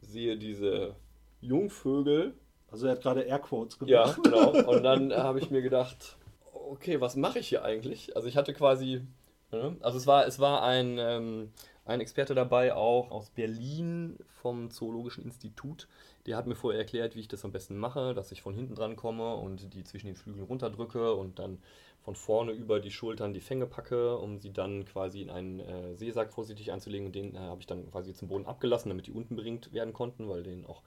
sehe 0.00 0.36
diese 0.36 0.96
Jungvögel 1.40 2.34
Also 2.70 2.86
er 2.86 2.92
hat 2.92 3.02
gerade 3.02 3.22
Airquotes 3.22 3.78
ja, 3.86 4.04
gemacht. 4.04 4.20
genau. 4.24 4.70
Und 4.70 4.82
dann 4.82 5.12
habe 5.12 5.38
ich 5.38 5.50
mir 5.50 5.62
gedacht, 5.62 6.16
okay, 6.52 7.00
was 7.00 7.16
mache 7.16 7.38
ich 7.38 7.48
hier 7.48 7.64
eigentlich? 7.64 8.16
Also 8.16 8.28
ich 8.28 8.36
hatte 8.36 8.54
quasi, 8.54 9.02
ne, 9.50 9.76
also 9.80 9.98
es 9.98 10.06
war, 10.06 10.26
es 10.26 10.38
war 10.38 10.62
ein, 10.62 10.98
ähm, 10.98 11.52
ein 11.84 12.00
Experte 12.00 12.34
dabei, 12.34 12.74
auch 12.74 13.10
aus 13.10 13.30
Berlin 13.30 14.16
vom 14.28 14.70
Zoologischen 14.70 15.24
Institut. 15.24 15.88
Der 16.26 16.36
hat 16.36 16.46
mir 16.46 16.54
vorher 16.54 16.80
erklärt, 16.80 17.16
wie 17.16 17.20
ich 17.20 17.28
das 17.28 17.44
am 17.44 17.52
besten 17.52 17.76
mache, 17.76 18.14
dass 18.14 18.30
ich 18.30 18.42
von 18.42 18.54
hinten 18.54 18.74
dran 18.74 18.96
komme 18.96 19.34
und 19.34 19.74
die 19.74 19.82
zwischen 19.82 20.06
den 20.06 20.16
Flügeln 20.16 20.44
runterdrücke 20.44 21.14
und 21.14 21.38
dann 21.38 21.58
von 22.02 22.14
vorne 22.16 22.52
über 22.52 22.80
die 22.80 22.90
Schultern 22.90 23.32
die 23.32 23.40
Fänge 23.40 23.66
packe, 23.66 24.16
um 24.18 24.38
sie 24.38 24.52
dann 24.52 24.84
quasi 24.84 25.22
in 25.22 25.30
einen 25.30 25.60
äh, 25.60 25.94
Seesack 25.94 26.32
vorsichtig 26.32 26.72
einzulegen. 26.72 27.06
Und 27.06 27.14
den 27.14 27.34
äh, 27.34 27.38
habe 27.38 27.60
ich 27.60 27.66
dann 27.66 27.90
quasi 27.90 28.12
zum 28.12 28.28
Boden 28.28 28.46
abgelassen, 28.46 28.88
damit 28.88 29.06
die 29.06 29.12
unten 29.12 29.36
beringt 29.36 29.72
werden 29.72 29.92
konnten, 29.92 30.28
weil 30.28 30.42
denen 30.42 30.66
auch 30.66 30.82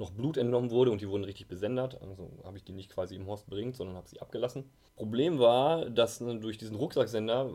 noch 0.00 0.10
Blut 0.10 0.38
entnommen 0.38 0.70
wurde 0.70 0.90
und 0.90 1.02
die 1.02 1.08
wurden 1.08 1.24
richtig 1.24 1.46
besendet. 1.46 2.00
Also 2.00 2.30
habe 2.42 2.56
ich 2.56 2.64
die 2.64 2.72
nicht 2.72 2.90
quasi 2.90 3.14
im 3.14 3.26
Horst 3.26 3.48
beringt, 3.48 3.76
sondern 3.76 3.96
habe 3.96 4.08
sie 4.08 4.20
abgelassen. 4.20 4.64
Problem 4.96 5.38
war, 5.38 5.88
dass 5.90 6.20
ne, 6.20 6.40
durch 6.40 6.56
diesen 6.56 6.74
Rucksacksender 6.74 7.50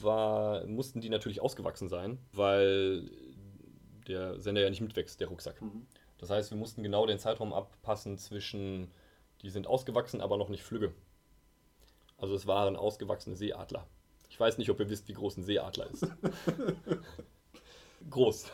war, 0.00 0.64
mussten 0.66 1.00
die 1.00 1.08
natürlich 1.08 1.42
ausgewachsen 1.42 1.88
sein, 1.88 2.18
weil 2.32 3.10
der 4.06 4.40
Sender 4.40 4.62
ja 4.62 4.70
nicht 4.70 4.80
mitwächst, 4.80 5.20
der 5.20 5.26
Rucksack. 5.26 5.60
Mhm. 5.60 5.86
Das 6.18 6.30
heißt, 6.30 6.52
wir 6.52 6.56
mussten 6.56 6.84
genau 6.84 7.04
den 7.04 7.18
Zeitraum 7.18 7.52
abpassen 7.52 8.16
zwischen, 8.16 8.92
die 9.42 9.50
sind 9.50 9.66
ausgewachsen, 9.66 10.20
aber 10.20 10.38
noch 10.38 10.48
nicht 10.48 10.62
flügge. 10.62 10.94
Also 12.16 12.36
es 12.36 12.46
waren 12.46 12.76
ausgewachsene 12.76 13.34
Seeadler. 13.34 13.86
Ich 14.30 14.38
weiß 14.38 14.56
nicht, 14.58 14.70
ob 14.70 14.78
ihr 14.78 14.88
wisst, 14.88 15.08
wie 15.08 15.14
groß 15.14 15.38
ein 15.38 15.42
Seeadler 15.42 15.90
ist. 15.90 16.06
groß. 18.10 18.52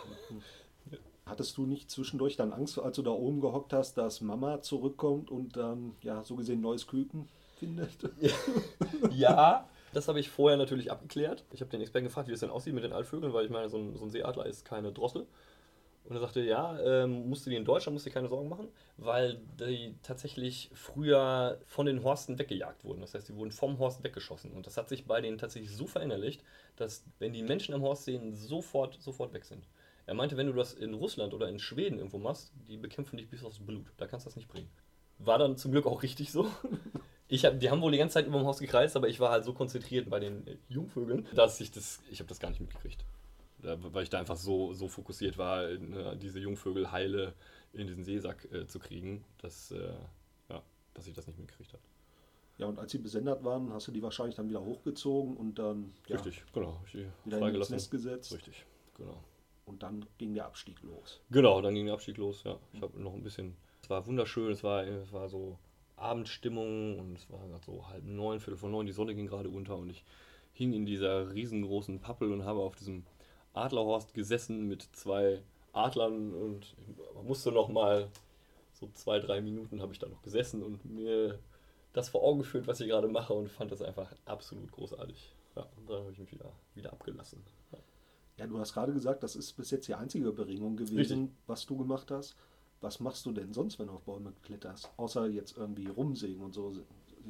Hattest 1.32 1.56
du 1.56 1.64
nicht 1.64 1.90
zwischendurch 1.90 2.36
dann 2.36 2.52
Angst, 2.52 2.78
als 2.78 2.96
du 2.96 3.02
da 3.02 3.10
oben 3.10 3.40
gehockt 3.40 3.72
hast, 3.72 3.96
dass 3.96 4.20
Mama 4.20 4.60
zurückkommt 4.60 5.30
und 5.30 5.56
dann, 5.56 5.96
ja, 6.02 6.22
so 6.24 6.36
gesehen 6.36 6.60
neues 6.60 6.86
Küken 6.86 7.26
findet? 7.58 7.90
Ja, 9.10 9.66
das 9.94 10.08
habe 10.08 10.20
ich 10.20 10.28
vorher 10.28 10.58
natürlich 10.58 10.90
abgeklärt. 10.90 11.46
Ich 11.52 11.62
habe 11.62 11.70
den 11.70 11.80
Experten 11.80 12.04
gefragt, 12.04 12.28
wie 12.28 12.32
das 12.32 12.40
denn 12.40 12.50
aussieht 12.50 12.74
mit 12.74 12.84
den 12.84 12.92
Altvögeln, 12.92 13.32
weil 13.32 13.46
ich 13.46 13.50
meine, 13.50 13.70
so 13.70 13.78
ein, 13.78 13.96
so 13.96 14.04
ein 14.04 14.10
Seeadler 14.10 14.44
ist 14.44 14.66
keine 14.66 14.92
Drossel. 14.92 15.26
Und 16.04 16.16
er 16.16 16.20
sagte, 16.20 16.42
ja, 16.42 16.78
ähm, 16.80 17.30
musst 17.30 17.46
du 17.46 17.50
die 17.50 17.56
in 17.56 17.64
Deutschland, 17.64 17.94
musst 17.94 18.04
du 18.04 18.10
dir 18.10 18.14
keine 18.14 18.28
Sorgen 18.28 18.50
machen, 18.50 18.68
weil 18.98 19.40
die 19.58 19.94
tatsächlich 20.02 20.70
früher 20.74 21.60
von 21.64 21.86
den 21.86 22.04
Horsten 22.04 22.38
weggejagt 22.38 22.84
wurden. 22.84 23.00
Das 23.00 23.14
heißt, 23.14 23.30
die 23.30 23.36
wurden 23.36 23.52
vom 23.52 23.78
Horst 23.78 24.04
weggeschossen. 24.04 24.52
Und 24.52 24.66
das 24.66 24.76
hat 24.76 24.90
sich 24.90 25.06
bei 25.06 25.22
denen 25.22 25.38
tatsächlich 25.38 25.74
so 25.74 25.86
verinnerlicht, 25.86 26.44
dass 26.76 27.04
wenn 27.20 27.32
die 27.32 27.42
Menschen 27.42 27.74
am 27.74 27.80
Horst 27.80 28.04
sehen, 28.04 28.34
sofort, 28.34 29.00
sofort 29.00 29.32
weg 29.32 29.46
sind. 29.46 29.66
Er 30.06 30.14
meinte, 30.14 30.36
wenn 30.36 30.46
du 30.46 30.52
das 30.52 30.74
in 30.74 30.94
Russland 30.94 31.32
oder 31.34 31.48
in 31.48 31.58
Schweden 31.58 31.98
irgendwo 31.98 32.18
machst, 32.18 32.52
die 32.68 32.76
bekämpfen 32.76 33.16
dich 33.16 33.28
bis 33.28 33.44
aufs 33.44 33.60
Blut. 33.60 33.86
Da 33.96 34.06
kannst 34.06 34.26
du 34.26 34.28
das 34.28 34.36
nicht 34.36 34.48
bringen. 34.48 34.68
War 35.18 35.38
dann 35.38 35.56
zum 35.56 35.70
Glück 35.72 35.86
auch 35.86 36.02
richtig 36.02 36.32
so. 36.32 36.46
Ich 37.28 37.46
hab, 37.46 37.58
die 37.58 37.70
haben 37.70 37.80
wohl 37.80 37.90
die 37.90 37.96
ganze 37.96 38.12
Zeit 38.12 38.26
über 38.26 38.38
dem 38.38 38.46
Haus 38.46 38.58
gekreist, 38.58 38.94
aber 38.94 39.08
ich 39.08 39.18
war 39.18 39.30
halt 39.30 39.42
so 39.42 39.54
konzentriert 39.54 40.10
bei 40.10 40.20
den 40.20 40.46
äh, 40.46 40.58
Jungvögeln, 40.68 41.26
dass 41.34 41.62
ich 41.62 41.70
das, 41.70 42.02
ich 42.10 42.18
habe 42.18 42.28
das 42.28 42.38
gar 42.38 42.50
nicht 42.50 42.60
mitgekriegt. 42.60 43.06
Da, 43.62 43.78
weil 43.80 44.02
ich 44.02 44.10
da 44.10 44.18
einfach 44.18 44.36
so, 44.36 44.74
so 44.74 44.86
fokussiert 44.86 45.38
war, 45.38 45.66
ne, 45.66 46.14
diese 46.20 46.40
Jungvögel 46.40 46.92
heile 46.92 47.32
in 47.72 47.86
diesen 47.86 48.04
Seesack 48.04 48.46
äh, 48.52 48.66
zu 48.66 48.78
kriegen, 48.78 49.24
dass, 49.38 49.70
äh, 49.70 49.94
ja, 50.50 50.62
dass 50.92 51.06
ich 51.06 51.14
das 51.14 51.26
nicht 51.26 51.38
mitgekriegt 51.38 51.72
habe. 51.72 51.82
Ja, 52.58 52.66
und 52.66 52.78
als 52.78 52.92
sie 52.92 52.98
besendet 52.98 53.42
waren, 53.42 53.72
hast 53.72 53.88
du 53.88 53.92
die 53.92 54.02
wahrscheinlich 54.02 54.34
dann 54.34 54.50
wieder 54.50 54.62
hochgezogen 54.62 55.34
und 55.34 55.58
dann 55.58 55.94
ja, 56.08 56.16
Richtig, 56.16 56.44
genau. 56.52 56.82
Ich 56.84 56.92
die 56.92 56.98
wieder 56.98 57.08
ins 57.24 57.38
freigelassen. 57.38 57.74
Nest 57.76 57.90
gesetzt. 57.90 58.34
Richtig, 58.34 58.66
genau. 58.94 59.24
Und 59.64 59.83
dann 59.83 60.05
ging 60.18 60.35
der 60.35 60.46
Abstieg 60.46 60.83
los. 60.83 61.20
Genau, 61.31 61.61
dann 61.61 61.75
ging 61.75 61.87
der 61.87 61.94
Abstieg 61.94 62.16
los, 62.16 62.42
ja. 62.44 62.59
Ich 62.72 62.83
habe 62.83 63.01
noch 63.01 63.14
ein 63.14 63.22
bisschen. 63.22 63.57
Es 63.83 63.90
war 63.90 64.07
wunderschön, 64.07 64.51
es 64.51 64.62
war, 64.62 64.85
es 64.85 65.12
war 65.12 65.29
so 65.29 65.59
Abendstimmung 65.96 66.98
und 66.98 67.16
es 67.16 67.31
war 67.31 67.40
so 67.64 67.87
halb 67.88 68.05
neun, 68.05 68.40
viertel 68.40 68.59
vor 68.59 68.70
neun, 68.70 68.87
die 68.87 68.92
Sonne 68.92 69.14
ging 69.14 69.27
gerade 69.27 69.48
unter 69.48 69.77
und 69.77 69.90
ich 69.90 70.05
hing 70.53 70.72
in 70.72 70.85
dieser 70.85 71.33
riesengroßen 71.33 72.01
Pappel 72.01 72.33
und 72.33 72.44
habe 72.44 72.61
auf 72.61 72.77
diesem 72.77 73.05
Adlerhorst 73.55 74.14
gesessen 74.14 74.68
mit 74.68 74.83
zwei 74.92 75.42
Adlern 75.72 76.35
und 76.35 76.77
musste 77.25 77.53
noch 77.53 77.68
mal 77.68 78.11
so 78.72 78.88
zwei, 78.94 79.18
drei 79.20 79.40
Minuten 79.40 79.81
habe 79.81 79.92
ich 79.92 79.98
da 79.98 80.09
noch 80.09 80.22
gesessen 80.22 80.62
und 80.62 80.85
mir 80.85 81.38
das 81.92 82.09
vor 82.09 82.22
Augen 82.22 82.40
geführt, 82.40 82.66
was 82.66 82.81
ich 82.81 82.88
gerade 82.88 83.09
mache 83.09 83.33
und 83.33 83.48
fand 83.48 83.70
das 83.70 83.83
einfach 83.83 84.12
absolut 84.25 84.72
großartig. 84.72 85.35
Ja, 85.57 85.66
und 85.77 85.88
dann 85.88 86.01
habe 86.01 86.12
ich 86.12 86.18
mich 86.18 86.33
wieder, 86.33 86.51
wieder 86.75 86.92
abgelassen. 86.92 87.42
Ja. 88.42 88.48
Du 88.48 88.59
hast 88.59 88.74
gerade 88.74 88.92
gesagt, 88.92 89.22
das 89.22 89.37
ist 89.37 89.52
bis 89.52 89.70
jetzt 89.70 89.88
die 89.88 89.94
einzige 89.94 90.33
Beringung 90.33 90.76
gewesen, 90.76 90.96
Richtig. 90.96 91.31
was 91.46 91.66
du 91.66 91.76
gemacht 91.76 92.11
hast. 92.11 92.37
Was 92.81 92.98
machst 92.98 93.24
du 93.26 93.33
denn 93.33 93.52
sonst, 93.52 93.78
wenn 93.78 93.87
du 93.87 93.92
auf 93.92 94.02
Bäume 94.02 94.33
kletterst? 94.42 94.90
Außer 94.96 95.28
jetzt 95.28 95.57
irgendwie 95.57 95.87
rumsägen 95.87 96.42
und 96.42 96.52
so. 96.52 96.72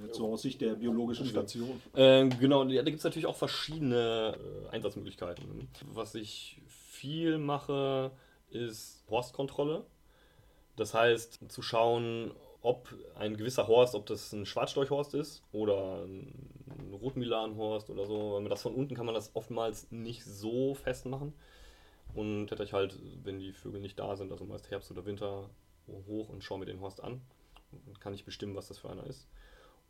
Jetzt 0.02 0.16
so 0.16 0.32
aus 0.32 0.40
Sicht 0.40 0.62
der 0.62 0.76
biologischen 0.76 1.26
Station. 1.26 1.82
Ähm, 1.94 2.30
genau, 2.40 2.64
ja, 2.64 2.82
da 2.82 2.86
gibt 2.86 2.98
es 2.98 3.04
natürlich 3.04 3.26
auch 3.26 3.36
verschiedene 3.36 4.38
äh, 4.64 4.68
Einsatzmöglichkeiten. 4.70 5.68
Was 5.92 6.14
ich 6.14 6.62
viel 6.66 7.36
mache, 7.36 8.10
ist 8.48 9.04
Horstkontrolle. 9.10 9.84
Das 10.76 10.94
heißt, 10.94 11.40
zu 11.48 11.60
schauen, 11.60 12.32
ob 12.62 12.88
ein 13.16 13.36
gewisser 13.36 13.68
Horst, 13.68 13.94
ob 13.94 14.06
das 14.06 14.32
ein 14.32 14.46
Schwarzstorchhorst 14.46 15.12
ist 15.14 15.42
oder 15.52 16.04
ein 16.04 16.32
Rotmilanhorst 16.94 17.90
oder 17.90 18.06
so. 18.06 18.34
Weil 18.34 18.42
man 18.42 18.50
das 18.50 18.62
von 18.62 18.74
unten 18.74 18.94
kann 18.94 19.06
man 19.06 19.14
das 19.14 19.34
oftmals 19.34 19.90
nicht 19.90 20.24
so 20.24 20.74
festmachen. 20.74 21.32
Und 22.14 22.50
hätte 22.50 22.64
ich 22.64 22.72
halt, 22.72 22.98
wenn 23.24 23.38
die 23.38 23.52
Vögel 23.52 23.80
nicht 23.80 23.98
da 23.98 24.16
sind, 24.16 24.32
also 24.32 24.44
meist 24.44 24.70
Herbst 24.70 24.90
oder 24.90 25.06
Winter, 25.06 25.48
hoch 26.06 26.28
und 26.28 26.44
schaue 26.44 26.58
mir 26.58 26.66
den 26.66 26.80
Horst 26.80 27.02
an. 27.02 27.20
Dann 27.86 28.00
kann 28.00 28.14
ich 28.14 28.24
bestimmen, 28.24 28.54
was 28.54 28.68
das 28.68 28.78
für 28.78 28.90
einer 28.90 29.06
ist. 29.06 29.26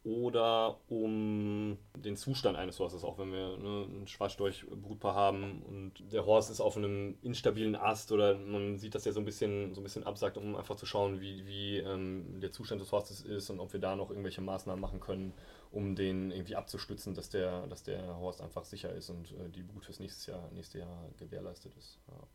Oder 0.05 0.81
um 0.89 1.79
den 1.97 2.17
Zustand 2.17 2.57
eines 2.57 2.81
Horstes, 2.81 3.05
auch 3.05 3.19
wenn 3.19 3.31
wir 3.31 3.57
ne, 3.57 3.87
ein 3.89 4.07
Schwarzstorch-Brutpaar 4.09 5.15
haben 5.15 5.63
und 5.63 6.13
der 6.13 6.27
Horst 6.27 6.51
ist 6.51 6.61
auf 6.61 6.77
einem 6.77 7.17
instabilen 7.23 7.77
Ast 7.77 8.11
oder 8.11 8.37
man 8.37 8.79
sieht, 8.79 8.97
dass 8.97 9.05
der 9.05 9.13
so 9.13 9.21
ein 9.21 9.25
bisschen, 9.25 9.75
so 9.75 9.81
ein 9.81 9.85
bisschen 9.85 10.05
absackt, 10.05 10.37
um 10.37 10.57
einfach 10.57 10.75
zu 10.75 10.87
schauen, 10.87 11.21
wie, 11.21 11.47
wie 11.47 11.79
ähm, 11.79 12.41
der 12.41 12.51
Zustand 12.51 12.81
des 12.81 12.91
Horstes 12.91 13.21
ist 13.21 13.49
und 13.51 13.61
ob 13.61 13.73
wir 13.73 13.81
da 13.81 13.95
noch 13.95 14.11
irgendwelche 14.11 14.41
Maßnahmen 14.41 14.81
machen 14.81 14.99
können, 14.99 15.35
um 15.71 15.95
den 15.95 16.33
irgendwie 16.33 16.57
abzustützen, 16.57 17.15
dass 17.15 17.31
der, 17.31 17.69
dass 17.69 17.85
der 17.85 18.19
Horst 18.19 18.41
einfach 18.41 18.65
sicher 18.65 18.93
ist 18.93 19.09
und 19.09 19.31
äh, 19.33 19.49
die 19.55 19.63
Brut 19.63 19.85
fürs 19.85 20.01
nächste 20.01 20.33
Jahr, 20.33 20.51
nächste 20.53 20.81
Jahr 20.81 21.11
gewährleistet 21.17 21.75
ist. 21.77 22.01
Ja. 22.09 22.27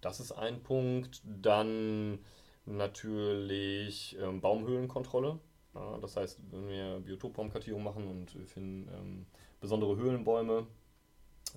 Das 0.00 0.18
ist 0.18 0.32
ein 0.32 0.62
Punkt. 0.62 1.20
Dann 1.24 2.20
natürlich 2.64 4.16
ähm, 4.18 4.40
Baumhöhlenkontrolle 4.40 5.38
das 5.72 6.16
heißt, 6.16 6.40
wenn 6.50 6.68
wir 6.68 7.00
Biotopbaumkartierung 7.00 7.82
machen 7.82 8.08
und 8.08 8.34
wir 8.36 8.46
finden 8.46 8.88
ähm, 8.92 9.26
besondere 9.60 9.96
Höhlenbäume, 9.96 10.66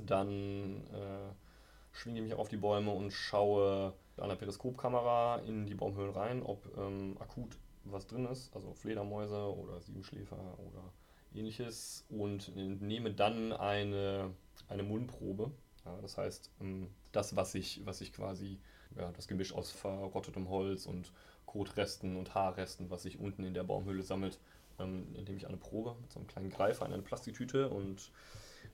dann 0.06 0.86
äh, 0.88 1.34
schwinge 1.92 2.20
ich 2.20 2.24
mich 2.24 2.34
auf 2.34 2.50
die 2.50 2.58
Bäume 2.58 2.92
und 2.92 3.12
schaue 3.12 3.94
an 4.18 4.30
der 4.30 4.36
Periskopkamera 4.36 5.40
in 5.40 5.66
die 5.66 5.76
Baumhöhlen 5.76 6.14
rein, 6.14 6.44
ob 6.44 6.66
ähm, 6.78 7.18
akut 7.20 7.58
was 7.86 8.08
drin 8.08 8.26
ist, 8.26 8.56
also 8.56 8.74
Fledermäuse 8.74 9.54
oder 9.56 9.82
Siebenschläfer 9.82 10.58
oder 10.60 10.94
ähnliches 11.34 12.06
und 12.10 12.56
nehme 12.56 13.12
dann 13.12 13.52
eine, 13.52 14.34
eine 14.68 14.84
Mundprobe. 14.84 15.52
Ja, 15.86 16.00
das 16.02 16.18
heißt, 16.18 16.52
ähm, 16.62 16.90
das, 17.12 17.36
was 17.36 17.56
ich, 17.56 17.86
was 17.86 18.02
ich 18.02 18.14
quasi, 18.14 18.60
ja, 18.96 19.12
das 19.12 19.28
Gemisch 19.28 19.54
aus 19.54 19.72
verrottetem 19.72 20.48
Holz 20.50 20.86
und 20.86 21.12
Kotresten 21.46 22.18
und 22.18 22.34
Haarresten, 22.34 22.90
was 22.90 23.04
sich 23.04 23.20
unten 23.20 23.44
in 23.44 23.54
der 23.54 23.64
Baumhöhle 23.64 24.04
sammelt, 24.04 24.40
ähm, 24.80 25.08
indem 25.16 25.38
ich 25.38 25.48
eine 25.48 25.58
Probe 25.58 25.96
mit 26.02 26.12
so 26.12 26.20
einem 26.20 26.28
kleinen 26.28 26.50
Greifer 26.50 26.86
in 26.86 26.94
eine 26.94 27.04
Plastiktüte 27.04 27.70
und 27.70 28.12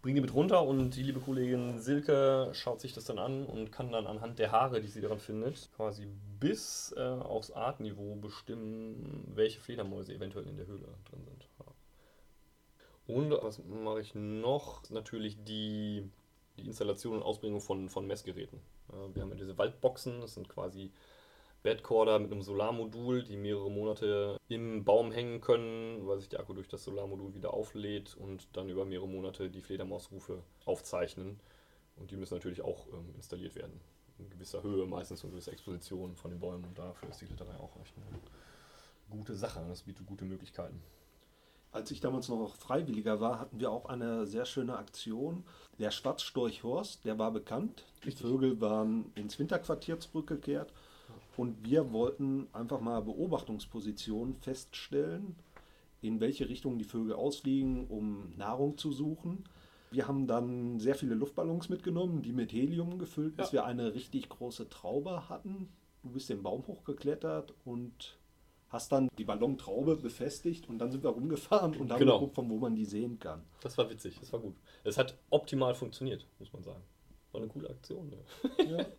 bringe 0.01 0.15
die 0.15 0.21
mit 0.21 0.34
runter 0.34 0.63
und 0.65 0.91
die 0.91 1.03
liebe 1.03 1.19
Kollegin 1.19 1.79
Silke 1.79 2.49
schaut 2.53 2.79
sich 2.79 2.93
das 2.93 3.05
dann 3.05 3.19
an 3.19 3.45
und 3.45 3.71
kann 3.71 3.91
dann 3.91 4.08
anhand 4.08 4.39
der 4.39 4.51
Haare, 4.51 4.82
die 4.82 4.88
sie 4.88 5.01
daran 5.01 5.19
findet, 5.19 5.69
quasi 5.75 6.08
bis 6.39 6.93
äh, 6.95 7.01
aufs 7.01 7.51
Artniveau 7.51 8.15
bestimmen, 8.15 9.25
welche 9.36 9.60
Fledermäuse 9.60 10.13
eventuell 10.13 10.47
in 10.47 10.58
der 10.58 10.67
Höhle 10.67 10.88
drin 11.10 11.25
sind. 11.25 11.47
Ja. 11.60 13.15
Und 13.15 13.32
was 13.32 13.60
mache 13.65 14.01
ich 14.01 14.15
noch? 14.15 14.89
Natürlich 14.89 15.43
die, 15.43 16.10
die 16.58 16.67
Installation 16.67 17.15
und 17.17 17.23
Ausbringung 17.23 17.60
von, 17.60 17.89
von 17.89 18.08
Messgeräten. 18.08 18.60
Ja, 18.91 19.15
wir 19.15 19.21
haben 19.21 19.29
ja 19.29 19.36
diese 19.36 19.58
Waldboxen, 19.58 20.21
das 20.21 20.36
sind 20.36 20.47
quasi 20.47 20.91
Bedcorder 21.61 22.19
mit 22.19 22.31
einem 22.31 22.41
Solarmodul, 22.41 23.23
die 23.23 23.35
mehrere 23.35 23.69
Monate 23.69 24.39
im 24.47 24.85
Baum 24.85 25.11
hängen 25.11 25.41
können, 25.41 26.07
weil 26.07 26.19
sich 26.19 26.29
der 26.29 26.39
Akku 26.39 26.53
durch 26.53 26.69
das 26.69 26.85
Solarmodul 26.85 27.33
wieder 27.33 27.53
auflädt 27.53 28.15
und 28.15 28.47
dann 28.53 28.69
über 28.69 28.85
mehrere 28.85 29.07
Monate 29.07 29.49
die 29.49 29.61
Fledermausrufe 29.61 30.41
aufzeichnen. 30.65 31.39
Und 31.97 32.11
die 32.11 32.15
müssen 32.15 32.35
natürlich 32.35 32.61
auch 32.61 32.87
ähm, 32.93 33.13
installiert 33.15 33.55
werden. 33.55 33.81
In 34.19 34.29
gewisser 34.29 34.63
Höhe, 34.63 34.85
meistens 34.85 35.23
eine 35.23 35.31
gewisse 35.31 35.51
Exposition 35.51 36.15
von 36.15 36.31
den 36.31 36.39
Bäumen. 36.39 36.63
Und 36.63 36.77
dafür 36.77 37.09
ist 37.09 37.19
die 37.19 37.25
Kletterei 37.25 37.57
auch 37.57 37.75
echt 37.81 37.93
eine 37.97 38.19
gute 39.09 39.35
Sache. 39.35 39.65
Das 39.67 39.83
bietet 39.83 40.05
gute 40.05 40.23
Möglichkeiten. 40.23 40.81
Als 41.71 41.91
ich 41.91 41.99
damals 41.99 42.29
noch 42.29 42.55
Freiwilliger 42.55 43.19
war, 43.19 43.37
hatten 43.37 43.59
wir 43.59 43.69
auch 43.69 43.85
eine 43.85 44.25
sehr 44.25 44.45
schöne 44.45 44.77
Aktion. 44.77 45.43
Der 45.77 45.91
Schwarzstorchhorst, 45.91 47.03
der 47.03 47.19
war 47.19 47.31
bekannt. 47.31 47.85
Die 48.05 48.11
Vögel 48.11 48.59
waren 48.61 49.11
ins 49.15 49.37
Winterquartier 49.37 49.99
zurückgekehrt 49.99 50.73
und 51.39 51.63
wir 51.63 51.93
wollten 51.93 52.49
einfach 52.52 52.82
mal 52.82 53.02
Beobachtungspositionen 53.02 54.36
feststellen, 54.36 55.38
in 56.02 56.19
welche 56.19 56.49
Richtung 56.49 56.78
die 56.78 56.84
Vögel 56.84 57.13
ausfliegen, 57.13 57.88
um 57.88 58.34
Nahrung 58.36 58.78
zu 58.78 58.91
suchen. 58.91 59.45
Wir 59.89 60.06
haben 60.10 60.28
dann 60.28 60.82
sehr 60.82 60.95
viele 60.95 61.15
Luftballons 61.15 61.69
mitgenommen, 61.69 62.21
die 62.21 62.34
mit 62.34 62.52
Helium 62.52 62.99
gefüllt, 62.99 63.38
bis 63.38 63.54
ja. 63.54 63.62
wir 63.62 63.65
eine 63.67 63.93
richtig 63.93 64.28
große 64.28 64.67
Traube 64.67 65.30
hatten. 65.30 65.69
Du 66.04 66.10
bist 66.10 66.30
den 66.30 66.43
Baum 66.43 66.67
hochgeklettert 66.67 67.54
und 67.63 68.17
hast 68.67 68.91
dann 68.91 69.08
die 69.17 69.23
Ballontraube 69.23 69.95
befestigt 69.95 70.67
und 70.67 70.78
dann 70.78 70.91
sind 70.91 71.06
wir 71.06 71.12
rumgefahren 71.12 71.73
und 71.78 71.89
haben 71.89 71.99
genau. 71.99 72.19
geguckt, 72.19 72.36
von 72.36 72.49
wo 72.49 72.58
man 72.58 72.75
die 72.75 72.84
sehen 72.84 73.17
kann. 73.17 73.43
Das 73.62 73.78
war 73.78 73.89
witzig, 73.89 74.19
das 74.19 74.34
war 74.34 74.41
gut. 74.41 74.58
Es 74.84 74.97
hat 74.97 75.17
optimal 75.30 75.73
funktioniert, 75.73 76.28
muss 76.38 76.52
man 76.52 76.63
sagen. 76.63 76.84
War 77.32 77.39
eine 77.39 77.49
coole 77.49 77.69
Aktion. 77.69 78.12
Ja. 78.58 78.78
ja. 78.80 78.86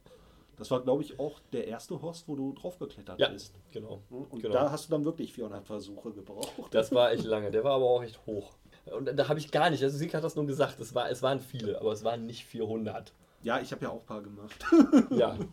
Das 0.60 0.70
war, 0.70 0.82
glaube 0.82 1.02
ich, 1.02 1.18
auch 1.18 1.40
der 1.54 1.66
erste 1.66 2.02
Horst, 2.02 2.28
wo 2.28 2.36
du 2.36 2.52
draufgeklettert 2.52 3.18
ja, 3.18 3.30
bist. 3.30 3.58
Genau. 3.72 4.02
Und 4.10 4.42
genau. 4.42 4.52
da 4.52 4.70
hast 4.70 4.86
du 4.86 4.90
dann 4.90 5.06
wirklich 5.06 5.32
400 5.32 5.64
Versuche 5.64 6.12
gebraucht. 6.12 6.52
Das 6.72 6.92
war 6.92 7.12
echt 7.12 7.24
lange. 7.24 7.50
Der 7.50 7.64
war 7.64 7.76
aber 7.76 7.86
auch 7.86 8.02
echt 8.02 8.20
hoch. 8.26 8.52
Und 8.94 9.06
da 9.06 9.26
habe 9.26 9.38
ich 9.38 9.50
gar 9.50 9.70
nicht, 9.70 9.82
also 9.82 9.96
Sieg 9.96 10.12
hat 10.12 10.22
das 10.22 10.36
nur 10.36 10.46
gesagt, 10.46 10.78
es, 10.78 10.94
war, 10.94 11.08
es 11.08 11.22
waren 11.22 11.40
viele, 11.40 11.80
aber 11.80 11.92
es 11.92 12.04
waren 12.04 12.26
nicht 12.26 12.44
400. 12.44 13.10
Ja, 13.42 13.58
ich 13.58 13.72
habe 13.72 13.86
ja 13.86 13.90
auch 13.90 14.00
ein 14.00 14.06
paar 14.06 14.20
gemacht. 14.20 14.62
ja. 15.10 15.38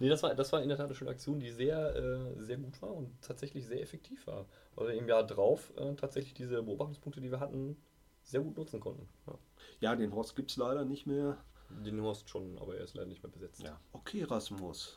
Nee, 0.00 0.08
das 0.08 0.24
war, 0.24 0.34
das 0.34 0.52
war 0.52 0.60
in 0.60 0.68
der 0.68 0.76
Tat 0.76 0.86
eine 0.86 0.94
schöne 0.96 1.12
Aktion, 1.12 1.38
die 1.38 1.50
sehr, 1.50 1.94
äh, 1.94 2.42
sehr 2.42 2.56
gut 2.56 2.82
war 2.82 2.92
und 2.92 3.10
tatsächlich 3.22 3.64
sehr 3.64 3.80
effektiv 3.80 4.26
war. 4.26 4.44
Weil 4.74 4.88
wir 4.88 4.94
im 4.94 5.08
Jahr 5.08 5.24
drauf 5.24 5.72
äh, 5.76 5.94
tatsächlich 5.94 6.34
diese 6.34 6.60
Beobachtungspunkte, 6.62 7.20
die 7.20 7.30
wir 7.30 7.38
hatten, 7.38 7.76
sehr 8.24 8.40
gut 8.40 8.56
nutzen 8.56 8.80
konnten. 8.80 9.08
Ja, 9.26 9.38
ja 9.80 9.96
den 9.96 10.12
Horst 10.12 10.34
gibt 10.34 10.50
es 10.50 10.56
leider 10.56 10.84
nicht 10.84 11.06
mehr. 11.06 11.38
Den 11.70 12.00
Horst 12.02 12.28
schon, 12.28 12.58
aber 12.58 12.76
er 12.76 12.84
ist 12.84 12.94
leider 12.94 13.08
nicht 13.08 13.22
mehr 13.22 13.32
besetzt. 13.32 13.62
Ja. 13.62 13.78
Okay, 13.92 14.24
Rasmus. 14.24 14.96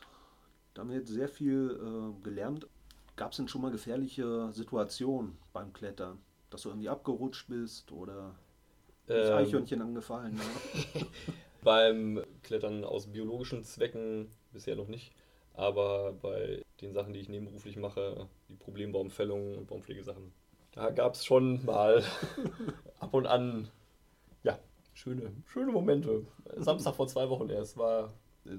Da 0.74 0.82
haben 0.82 0.90
wir 0.90 0.98
jetzt 0.98 1.10
sehr 1.10 1.28
viel 1.28 1.78
äh, 1.80 2.22
gelernt. 2.22 2.66
Gab 3.16 3.32
es 3.32 3.38
denn 3.38 3.48
schon 3.48 3.62
mal 3.62 3.70
gefährliche 3.70 4.52
Situationen 4.52 5.36
beim 5.52 5.72
Klettern? 5.72 6.18
Dass 6.50 6.62
du 6.62 6.68
irgendwie 6.68 6.88
abgerutscht 6.88 7.48
bist 7.48 7.90
oder 7.92 8.34
das 9.06 9.28
ähm, 9.28 9.36
Eichhörnchen 9.36 9.82
angefallen? 9.82 10.34
Ne? 10.36 11.06
beim 11.62 12.22
Klettern 12.42 12.84
aus 12.84 13.08
biologischen 13.08 13.64
Zwecken 13.64 14.30
bisher 14.52 14.76
noch 14.76 14.88
nicht. 14.88 15.12
Aber 15.54 16.12
bei 16.12 16.62
den 16.80 16.92
Sachen, 16.92 17.12
die 17.12 17.20
ich 17.20 17.28
nebenberuflich 17.28 17.76
mache, 17.76 18.28
die 18.48 18.54
Problembaumfällung 18.54 19.58
und 19.58 19.66
Baumpflegesachen, 19.66 20.32
da 20.72 20.90
gab 20.90 21.14
es 21.14 21.24
schon 21.24 21.64
mal 21.64 22.04
ab 23.00 23.12
und 23.12 23.26
an 23.26 23.68
schöne, 24.98 25.32
schöne 25.46 25.72
Momente. 25.72 26.26
Samstag 26.56 26.94
vor 26.94 27.06
zwei 27.06 27.28
Wochen 27.28 27.48
erst 27.48 27.76
war. 27.76 28.12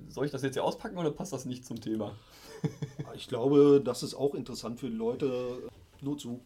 Soll 0.07 0.25
ich 0.25 0.31
das 0.31 0.43
jetzt 0.43 0.53
hier 0.53 0.63
auspacken 0.63 0.97
oder 0.97 1.11
passt 1.11 1.33
das 1.33 1.45
nicht 1.45 1.65
zum 1.65 1.79
Thema? 1.81 2.15
Ich 3.15 3.27
glaube, 3.27 3.81
das 3.83 4.03
ist 4.03 4.13
auch 4.13 4.35
interessant 4.35 4.79
für 4.79 4.89
die 4.89 4.95
Leute. 4.95 5.63
Nur 6.01 6.17
zu. 6.17 6.45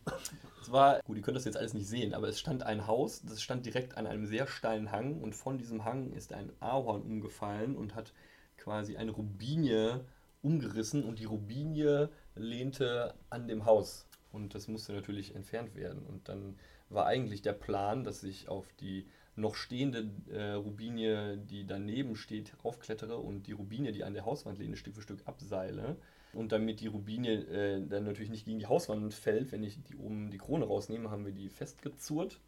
Es 0.61 0.71
war, 0.71 1.01
gut, 1.03 1.17
ihr 1.17 1.21
könnt 1.21 1.35
das 1.35 1.45
jetzt 1.45 1.57
alles 1.57 1.73
nicht 1.73 1.87
sehen, 1.87 2.13
aber 2.13 2.29
es 2.29 2.39
stand 2.39 2.63
ein 2.63 2.87
Haus, 2.87 3.21
das 3.27 3.41
stand 3.41 3.65
direkt 3.65 3.97
an 3.97 4.07
einem 4.07 4.25
sehr 4.25 4.47
steilen 4.47 4.91
Hang 4.91 5.21
und 5.21 5.35
von 5.35 5.57
diesem 5.57 5.83
Hang 5.83 6.13
ist 6.13 6.31
ein 6.31 6.51
Ahorn 6.61 7.01
umgefallen 7.01 7.75
und 7.75 7.95
hat 7.95 8.13
quasi 8.57 8.95
eine 8.95 9.11
Rubinie 9.11 10.05
umgerissen 10.41 11.03
und 11.03 11.19
die 11.19 11.25
Rubinie 11.25 12.09
lehnte 12.35 13.13
an 13.29 13.47
dem 13.47 13.65
Haus. 13.65 14.05
Und 14.31 14.55
das 14.55 14.67
musste 14.67 14.93
natürlich 14.93 15.35
entfernt 15.35 15.75
werden. 15.75 16.03
Und 16.07 16.29
dann 16.29 16.55
war 16.89 17.05
eigentlich 17.05 17.41
der 17.41 17.53
Plan, 17.53 18.03
dass 18.03 18.23
ich 18.23 18.47
auf 18.47 18.65
die 18.79 19.05
noch 19.35 19.55
stehende 19.55 20.09
äh, 20.31 20.51
Rubinie, 20.51 21.37
die 21.37 21.65
daneben 21.65 22.15
steht, 22.15 22.53
raufklettere 22.63 23.17
und 23.17 23.47
die 23.47 23.51
Rubinie, 23.51 23.91
die 23.91 24.03
an 24.03 24.13
der 24.13 24.25
Hauswand 24.25 24.59
lehne, 24.59 24.77
Stück 24.77 24.95
für 24.95 25.01
Stück 25.01 25.21
abseile. 25.25 25.97
Und 26.33 26.51
damit 26.51 26.79
die 26.79 26.87
Rubinie 26.87 27.41
äh, 27.45 27.87
dann 27.87 28.05
natürlich 28.05 28.31
nicht 28.31 28.45
gegen 28.45 28.59
die 28.59 28.65
Hauswand 28.65 29.13
fällt, 29.13 29.51
wenn 29.51 29.63
ich 29.63 29.81
die 29.83 29.95
oben 29.95 30.29
die 30.31 30.37
Krone 30.37 30.65
rausnehme, 30.65 31.09
haben 31.11 31.25
wir 31.25 31.31
die 31.31 31.49
festgezurrt. 31.49 32.39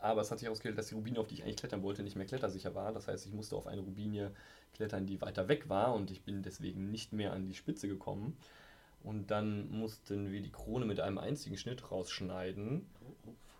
Aber 0.00 0.20
es 0.20 0.30
hat 0.30 0.38
sich 0.38 0.46
herausgestellt, 0.46 0.76
dass 0.76 0.88
die 0.88 0.94
Rubinie, 0.94 1.20
auf 1.20 1.28
die 1.28 1.36
ich 1.36 1.44
eigentlich 1.44 1.56
klettern 1.56 1.82
wollte, 1.82 2.02
nicht 2.02 2.16
mehr 2.16 2.26
klettersicher 2.26 2.74
war. 2.74 2.92
Das 2.92 3.08
heißt, 3.08 3.26
ich 3.26 3.32
musste 3.32 3.56
auf 3.56 3.66
eine 3.66 3.80
Rubinie 3.80 4.32
klettern, 4.74 5.06
die 5.06 5.20
weiter 5.20 5.48
weg 5.48 5.68
war 5.68 5.94
und 5.94 6.10
ich 6.10 6.24
bin 6.24 6.42
deswegen 6.42 6.90
nicht 6.90 7.12
mehr 7.12 7.32
an 7.32 7.46
die 7.46 7.54
Spitze 7.54 7.88
gekommen. 7.88 8.36
Und 9.02 9.30
dann 9.30 9.70
mussten 9.70 10.30
wir 10.30 10.42
die 10.42 10.52
Krone 10.52 10.84
mit 10.84 11.00
einem 11.00 11.18
einzigen 11.18 11.56
Schnitt 11.56 11.90
rausschneiden. 11.90 12.86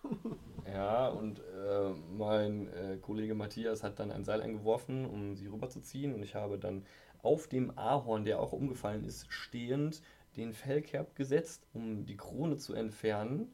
Ja, 0.72 1.09
und 1.09 1.40
äh, 1.40 1.90
mein 2.16 2.72
äh, 2.72 2.96
Kollege 2.96 3.35
Matthias 3.35 3.83
hat 3.83 3.98
dann 3.98 4.11
ein 4.11 4.24
Seil 4.24 4.40
eingeworfen, 4.40 5.05
um 5.05 5.37
sie 5.37 5.46
rüberzuziehen. 5.46 6.14
Und 6.14 6.22
ich 6.22 6.35
habe 6.35 6.59
dann 6.59 6.85
auf 7.22 7.48
dem 7.48 7.77
Ahorn, 7.79 8.24
der 8.24 8.40
auch 8.40 8.53
umgefallen 8.53 9.05
ist, 9.05 9.31
stehend 9.31 10.03
den 10.37 10.53
Fellkerb 10.53 11.14
gesetzt, 11.16 11.66
um 11.74 12.07
die 12.07 12.16
Krone 12.16 12.57
zu 12.57 12.74
entfernen. 12.74 13.53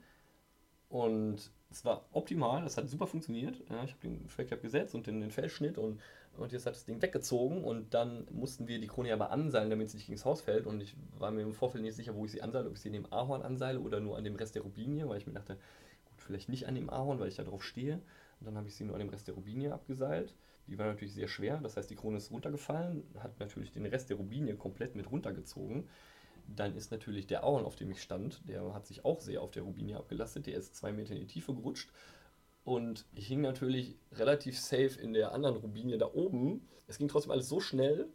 Und 0.89 1.51
es 1.71 1.85
war 1.85 2.05
optimal, 2.13 2.63
das 2.63 2.77
hat 2.77 2.89
super 2.89 3.07
funktioniert. 3.07 3.61
Ja, 3.71 3.85
ich 3.85 3.93
habe 3.93 4.03
den 4.03 4.29
Fellkerb 4.29 4.63
gesetzt 4.63 4.95
und 4.95 5.07
den, 5.07 5.21
den 5.21 5.31
Fellschnitt 5.31 5.79
und, 5.79 6.01
jetzt 6.49 6.65
hat 6.65 6.75
das 6.75 6.85
Ding 6.85 7.03
weggezogen. 7.03 7.63
Und 7.65 7.93
dann 7.93 8.27
mussten 8.31 8.67
wir 8.67 8.81
die 8.81 8.87
Krone 8.87 9.13
aber 9.13 9.31
anseilen, 9.31 9.71
damit 9.71 9.91
sie 9.91 9.99
nicht 9.99 10.07
gegen 10.07 10.25
Haus 10.25 10.41
fällt. 10.41 10.67
Und 10.67 10.81
ich 10.81 10.97
war 11.19 11.31
mir 11.31 11.43
im 11.43 11.55
Vorfeld 11.55 11.83
nicht 11.85 11.97
sicher, 11.97 12.15
wo 12.15 12.25
ich 12.25 12.33
sie 12.33 12.43
anseile, 12.43 12.69
ob 12.69 12.75
ich 12.75 12.81
sie 12.81 12.89
in 12.89 12.95
dem 12.95 13.13
Ahorn 13.13 13.43
anseile 13.43 13.81
oder 13.81 14.01
nur 14.01 14.17
an 14.17 14.25
dem 14.25 14.37
Rest 14.37 14.55
der 14.55 14.63
Rubinie, 14.63 15.09
weil 15.09 15.19
ich 15.19 15.27
mir 15.27 15.35
dachte, 15.35 15.59
vielleicht 16.31 16.49
nicht 16.49 16.67
an 16.67 16.75
dem 16.75 16.91
Ahorn, 16.91 17.19
weil 17.19 17.29
ich 17.29 17.37
da 17.37 17.45
drauf 17.45 17.65
stehe. 17.65 18.01
Und 18.39 18.47
dann 18.47 18.57
habe 18.57 18.69
ich 18.69 18.75
sie 18.75 18.85
nur 18.85 18.95
an 18.95 19.01
dem 19.01 19.11
Rest 19.11 19.29
der 19.29 19.35
Rubinie 19.35 19.73
abgeseilt. 19.73 20.35
Die 20.67 20.79
war 20.79 20.87
natürlich 20.87 21.15
sehr 21.15 21.29
schwer, 21.29 21.59
das 21.59 21.77
heißt, 21.77 21.91
die 21.91 21.97
Krone 21.97 22.19
ist 22.19 22.31
runtergefallen, 22.31 23.03
hat 23.19 23.41
natürlich 23.41 23.73
den 23.73 23.87
Rest 23.87 24.09
der 24.09 24.17
Rubinie 24.17 24.55
komplett 24.55 24.95
mit 24.95 25.11
runtergezogen. 25.11 25.89
Dann 26.47 26.77
ist 26.77 26.93
natürlich 26.93 27.27
der 27.27 27.45
Auern, 27.45 27.65
auf 27.65 27.75
dem 27.77 27.91
ich 27.91 28.01
stand, 28.01 28.49
der 28.49 28.73
hat 28.73 28.87
sich 28.87 29.05
auch 29.05 29.21
sehr 29.21 29.43
auf 29.43 29.51
der 29.51 29.65
Rubinie 29.65 29.97
abgelastet. 29.97 30.47
Der 30.47 30.57
ist 30.57 30.77
zwei 30.77 30.93
Meter 30.93 31.15
in 31.15 31.21
die 31.21 31.27
Tiefe 31.27 31.55
gerutscht. 31.55 31.91
Und 32.65 33.07
ich 33.15 33.27
hing 33.27 33.41
natürlich 33.41 33.97
relativ 34.13 34.59
safe 34.59 35.01
in 35.01 35.13
der 35.13 35.33
anderen 35.33 35.57
Rubinie 35.57 35.99
da 35.99 36.07
oben. 36.13 36.69
Es 36.87 36.99
ging 36.99 37.09
trotzdem 37.09 37.33
alles 37.33 37.49
so 37.49 37.61
schnell, 37.61 38.09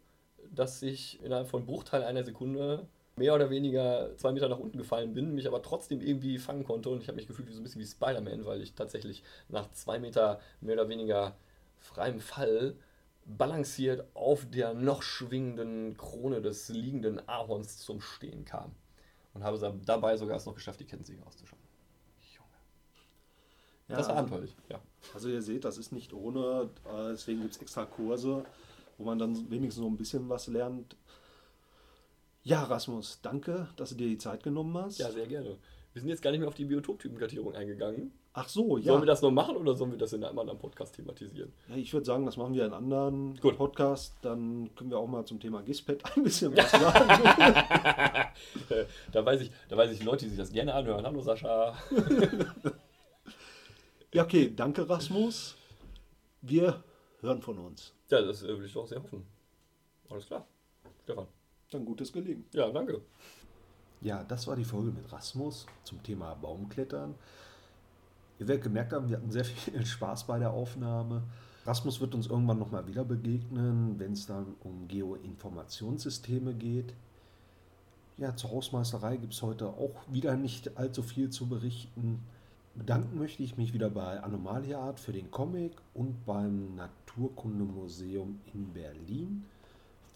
dass 0.49 0.82
ich 0.82 1.21
innerhalb 1.21 1.47
von 1.47 1.65
Bruchteil 1.65 2.04
einer 2.04 2.23
Sekunde 2.23 2.88
mehr 3.15 3.34
oder 3.34 3.49
weniger 3.49 4.15
zwei 4.17 4.32
Meter 4.32 4.49
nach 4.49 4.60
unten 4.60 4.78
gefallen 4.78 5.13
bin, 5.13 5.34
mich 5.36 5.47
aber 5.47 5.62
trotzdem 5.62 6.01
irgendwie 6.01 6.38
fangen 6.38 6.63
konnte. 6.63 6.89
Und 6.89 7.01
ich 7.01 7.08
habe 7.08 7.15
mich 7.15 7.28
gefühlt 7.28 7.47
wie 7.47 7.54
so 7.54 7.60
ein 7.60 7.63
bisschen 7.63 7.82
wie 7.82 7.86
Spider-Man, 7.86 8.45
weil 8.45 8.62
ich 8.62 8.73
tatsächlich 8.73 9.23
nach 9.49 9.71
zwei 9.71 9.99
Meter 9.99 10.39
mehr 10.62 10.73
oder 10.75 10.89
weniger 10.89 11.36
freiem 11.80 12.19
Fall 12.19 12.75
balanciert 13.25 14.06
auf 14.13 14.45
der 14.49 14.73
noch 14.73 15.01
schwingenden 15.01 15.97
Krone 15.97 16.41
des 16.41 16.69
liegenden 16.69 17.28
Ahorns 17.28 17.80
zum 17.80 18.01
Stehen 18.01 18.45
kam. 18.45 18.71
Und 19.34 19.43
habe 19.43 19.73
dabei 19.86 20.15
sogar 20.15 20.38
es 20.38 20.45
noch 20.45 20.56
geschafft, 20.56 20.80
die 20.80 20.86
Kettensäge 20.86 21.25
auszuschalten. 21.25 21.67
Junge. 22.21 22.49
Ja, 23.89 23.97
das 23.97 24.08
war 24.08 24.17
abenteuerlich, 24.17 24.56
ja. 24.69 24.80
Also 25.13 25.30
ihr 25.30 25.41
seht, 25.41 25.65
das 25.65 25.78
ist 25.78 25.91
nicht 25.91 26.13
ohne, 26.13 26.69
äh, 26.86 27.10
deswegen 27.10 27.41
gibt 27.41 27.56
es 27.56 27.62
extra 27.62 27.86
Kurse, 27.86 28.45
wo 28.97 29.04
man 29.04 29.19
dann 29.19 29.49
wenigstens 29.49 29.84
so 29.84 29.89
ein 29.89 29.97
bisschen 29.97 30.30
was 30.30 30.47
lernt. 30.47 30.95
Ja, 32.46 32.64
Rasmus, 32.64 33.22
danke, 33.24 33.70
dass 33.76 33.90
du 33.90 33.96
dir 33.96 34.08
die 34.08 34.20
Zeit 34.20 34.44
genommen 34.44 34.78
hast. 34.78 35.00
Ja, 35.00 35.10
sehr 35.10 35.26
gerne. 35.26 35.58
Wir 35.94 36.02
sind 36.02 36.10
jetzt 36.10 36.22
gar 36.22 36.30
nicht 36.30 36.42
mehr 36.42 36.48
auf 36.48 36.54
die 36.54 36.66
Biotoptypenkartierung 36.66 37.56
eingegangen. 37.56 38.12
Ach 38.34 38.48
so, 38.48 38.78
ja. 38.78 38.84
Sollen 38.84 39.02
wir 39.02 39.08
das 39.08 39.24
noch 39.24 39.32
machen 39.32 39.58
oder 39.58 39.74
sollen 39.74 39.90
wir 39.90 39.98
das 39.98 40.14
in 40.14 40.24
einem 40.24 40.38
anderen 40.38 40.60
Podcast 40.60 40.96
thematisieren? 40.96 41.52
ja 41.70 41.76
ich 41.76 41.92
würde 41.92 42.06
sagen, 42.06 42.24
das 42.24 42.38
machen 42.38 42.54
wir 42.54 42.68
in 42.68 42.72
einem 42.72 42.84
anderen 42.84 43.40
Gut. 43.40 43.58
Podcast. 43.58 44.14
Dann 44.22 44.70
können 44.76 44.92
wir 44.92 45.00
auch 45.00 45.08
mal 45.08 45.26
zum 45.26 45.40
Thema 45.40 45.64
Gispet 45.64 46.04
ein 46.16 46.22
bisschen 46.22 46.56
was 46.58 46.70
sagen. 46.70 47.10
Äh, 48.70 48.86
da, 49.12 49.26
weiß 49.26 49.42
ich, 49.42 49.52
da 49.68 49.76
weiß 49.76 49.90
ich 49.92 50.04
Leute, 50.04 50.26
die 50.26 50.30
sich 50.30 50.38
das 50.38 50.52
gerne 50.52 50.76
anhören. 50.76 51.04
Hallo 51.04 51.22
Sascha. 51.22 51.76
ja, 54.14 54.24
okay, 54.24 54.54
danke, 54.56 54.88
Rasmus. 54.88 55.56
Wir 56.44 56.84
hören 57.22 57.42
von 57.42 57.58
uns. 57.58 57.92
Ja, 58.12 58.22
das 58.22 58.44
äh, 58.44 58.56
will 58.56 58.66
ich 58.66 58.74
doch 58.74 58.86
sehr 58.86 59.02
hoffen. 59.02 59.26
Alles 60.12 60.28
klar. 60.28 60.46
Stefan. 61.06 61.26
Dann 61.71 61.86
gutes 61.86 62.12
Gelingen. 62.12 62.45
Ja, 62.54 62.69
danke. 62.71 63.01
Ja, 64.01 64.23
das 64.23 64.45
war 64.47 64.56
die 64.56 64.65
Folge 64.65 64.91
mit 64.91 65.12
Rasmus 65.12 65.65
zum 65.84 66.01
Thema 66.04 66.36
Baumklettern. 66.36 67.15
Ihr 68.39 68.47
werdet 68.47 68.63
gemerkt 68.63 68.93
haben, 68.93 69.10
wir 69.10 69.17
hatten 69.17 69.32
sehr 69.32 69.45
viel 69.45 69.86
Spaß 69.86 70.28
bei 70.28 70.39
der 70.39 70.51
Aufnahme. 70.51 71.23
Rasmus 71.65 71.99
wird 71.99 72.13
uns 72.13 72.28
irgendwann 72.28 72.60
nochmal 72.60 72.86
wieder 72.88 73.04
begegnen, 73.04 73.97
wenn 73.97 74.12
es 74.12 74.28
dann 74.28 74.56
um 74.63 74.88
Geoinformationssysteme 74.88 76.54
geht. 76.54 76.93
Ja, 78.17 78.36
zur 78.36 78.51
Hausmeisterei 78.51 79.17
gibt 79.17 79.34
es 79.34 79.41
heute 79.41 79.67
auch 79.69 79.95
wieder 80.10 80.38
nicht 80.38 80.78
allzu 80.78 81.01
viel 81.01 81.32
zu 81.32 81.47
berichten. 81.47 82.19
Bedanken 82.75 83.17
möchte 83.17 83.41
ich 83.41 83.58
mich 83.58 83.73
wieder 83.73 83.89
bei 83.89 84.21
Anomalia 84.21 84.80
Art 84.80 84.99
für 84.99 85.13
den 85.13 85.32
Comic 85.32 85.71
und 85.93 86.25
beim 86.25 86.75
Naturkundemuseum 86.75 88.39
in 88.54 88.73
Berlin 88.73 89.45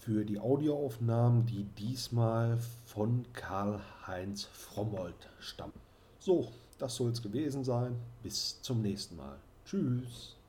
für 0.00 0.24
die 0.24 0.38
Audioaufnahmen, 0.38 1.44
die 1.44 1.64
diesmal 1.64 2.58
von 2.86 3.26
Karl-Heinz 3.34 4.44
Frommold 4.44 5.28
stammen. 5.38 5.74
So, 6.18 6.48
das 6.78 6.96
soll 6.96 7.10
es 7.10 7.22
gewesen 7.22 7.64
sein. 7.64 7.96
Bis 8.22 8.60
zum 8.62 8.80
nächsten 8.80 9.16
Mal. 9.16 9.36
Tschüss. 9.66 10.39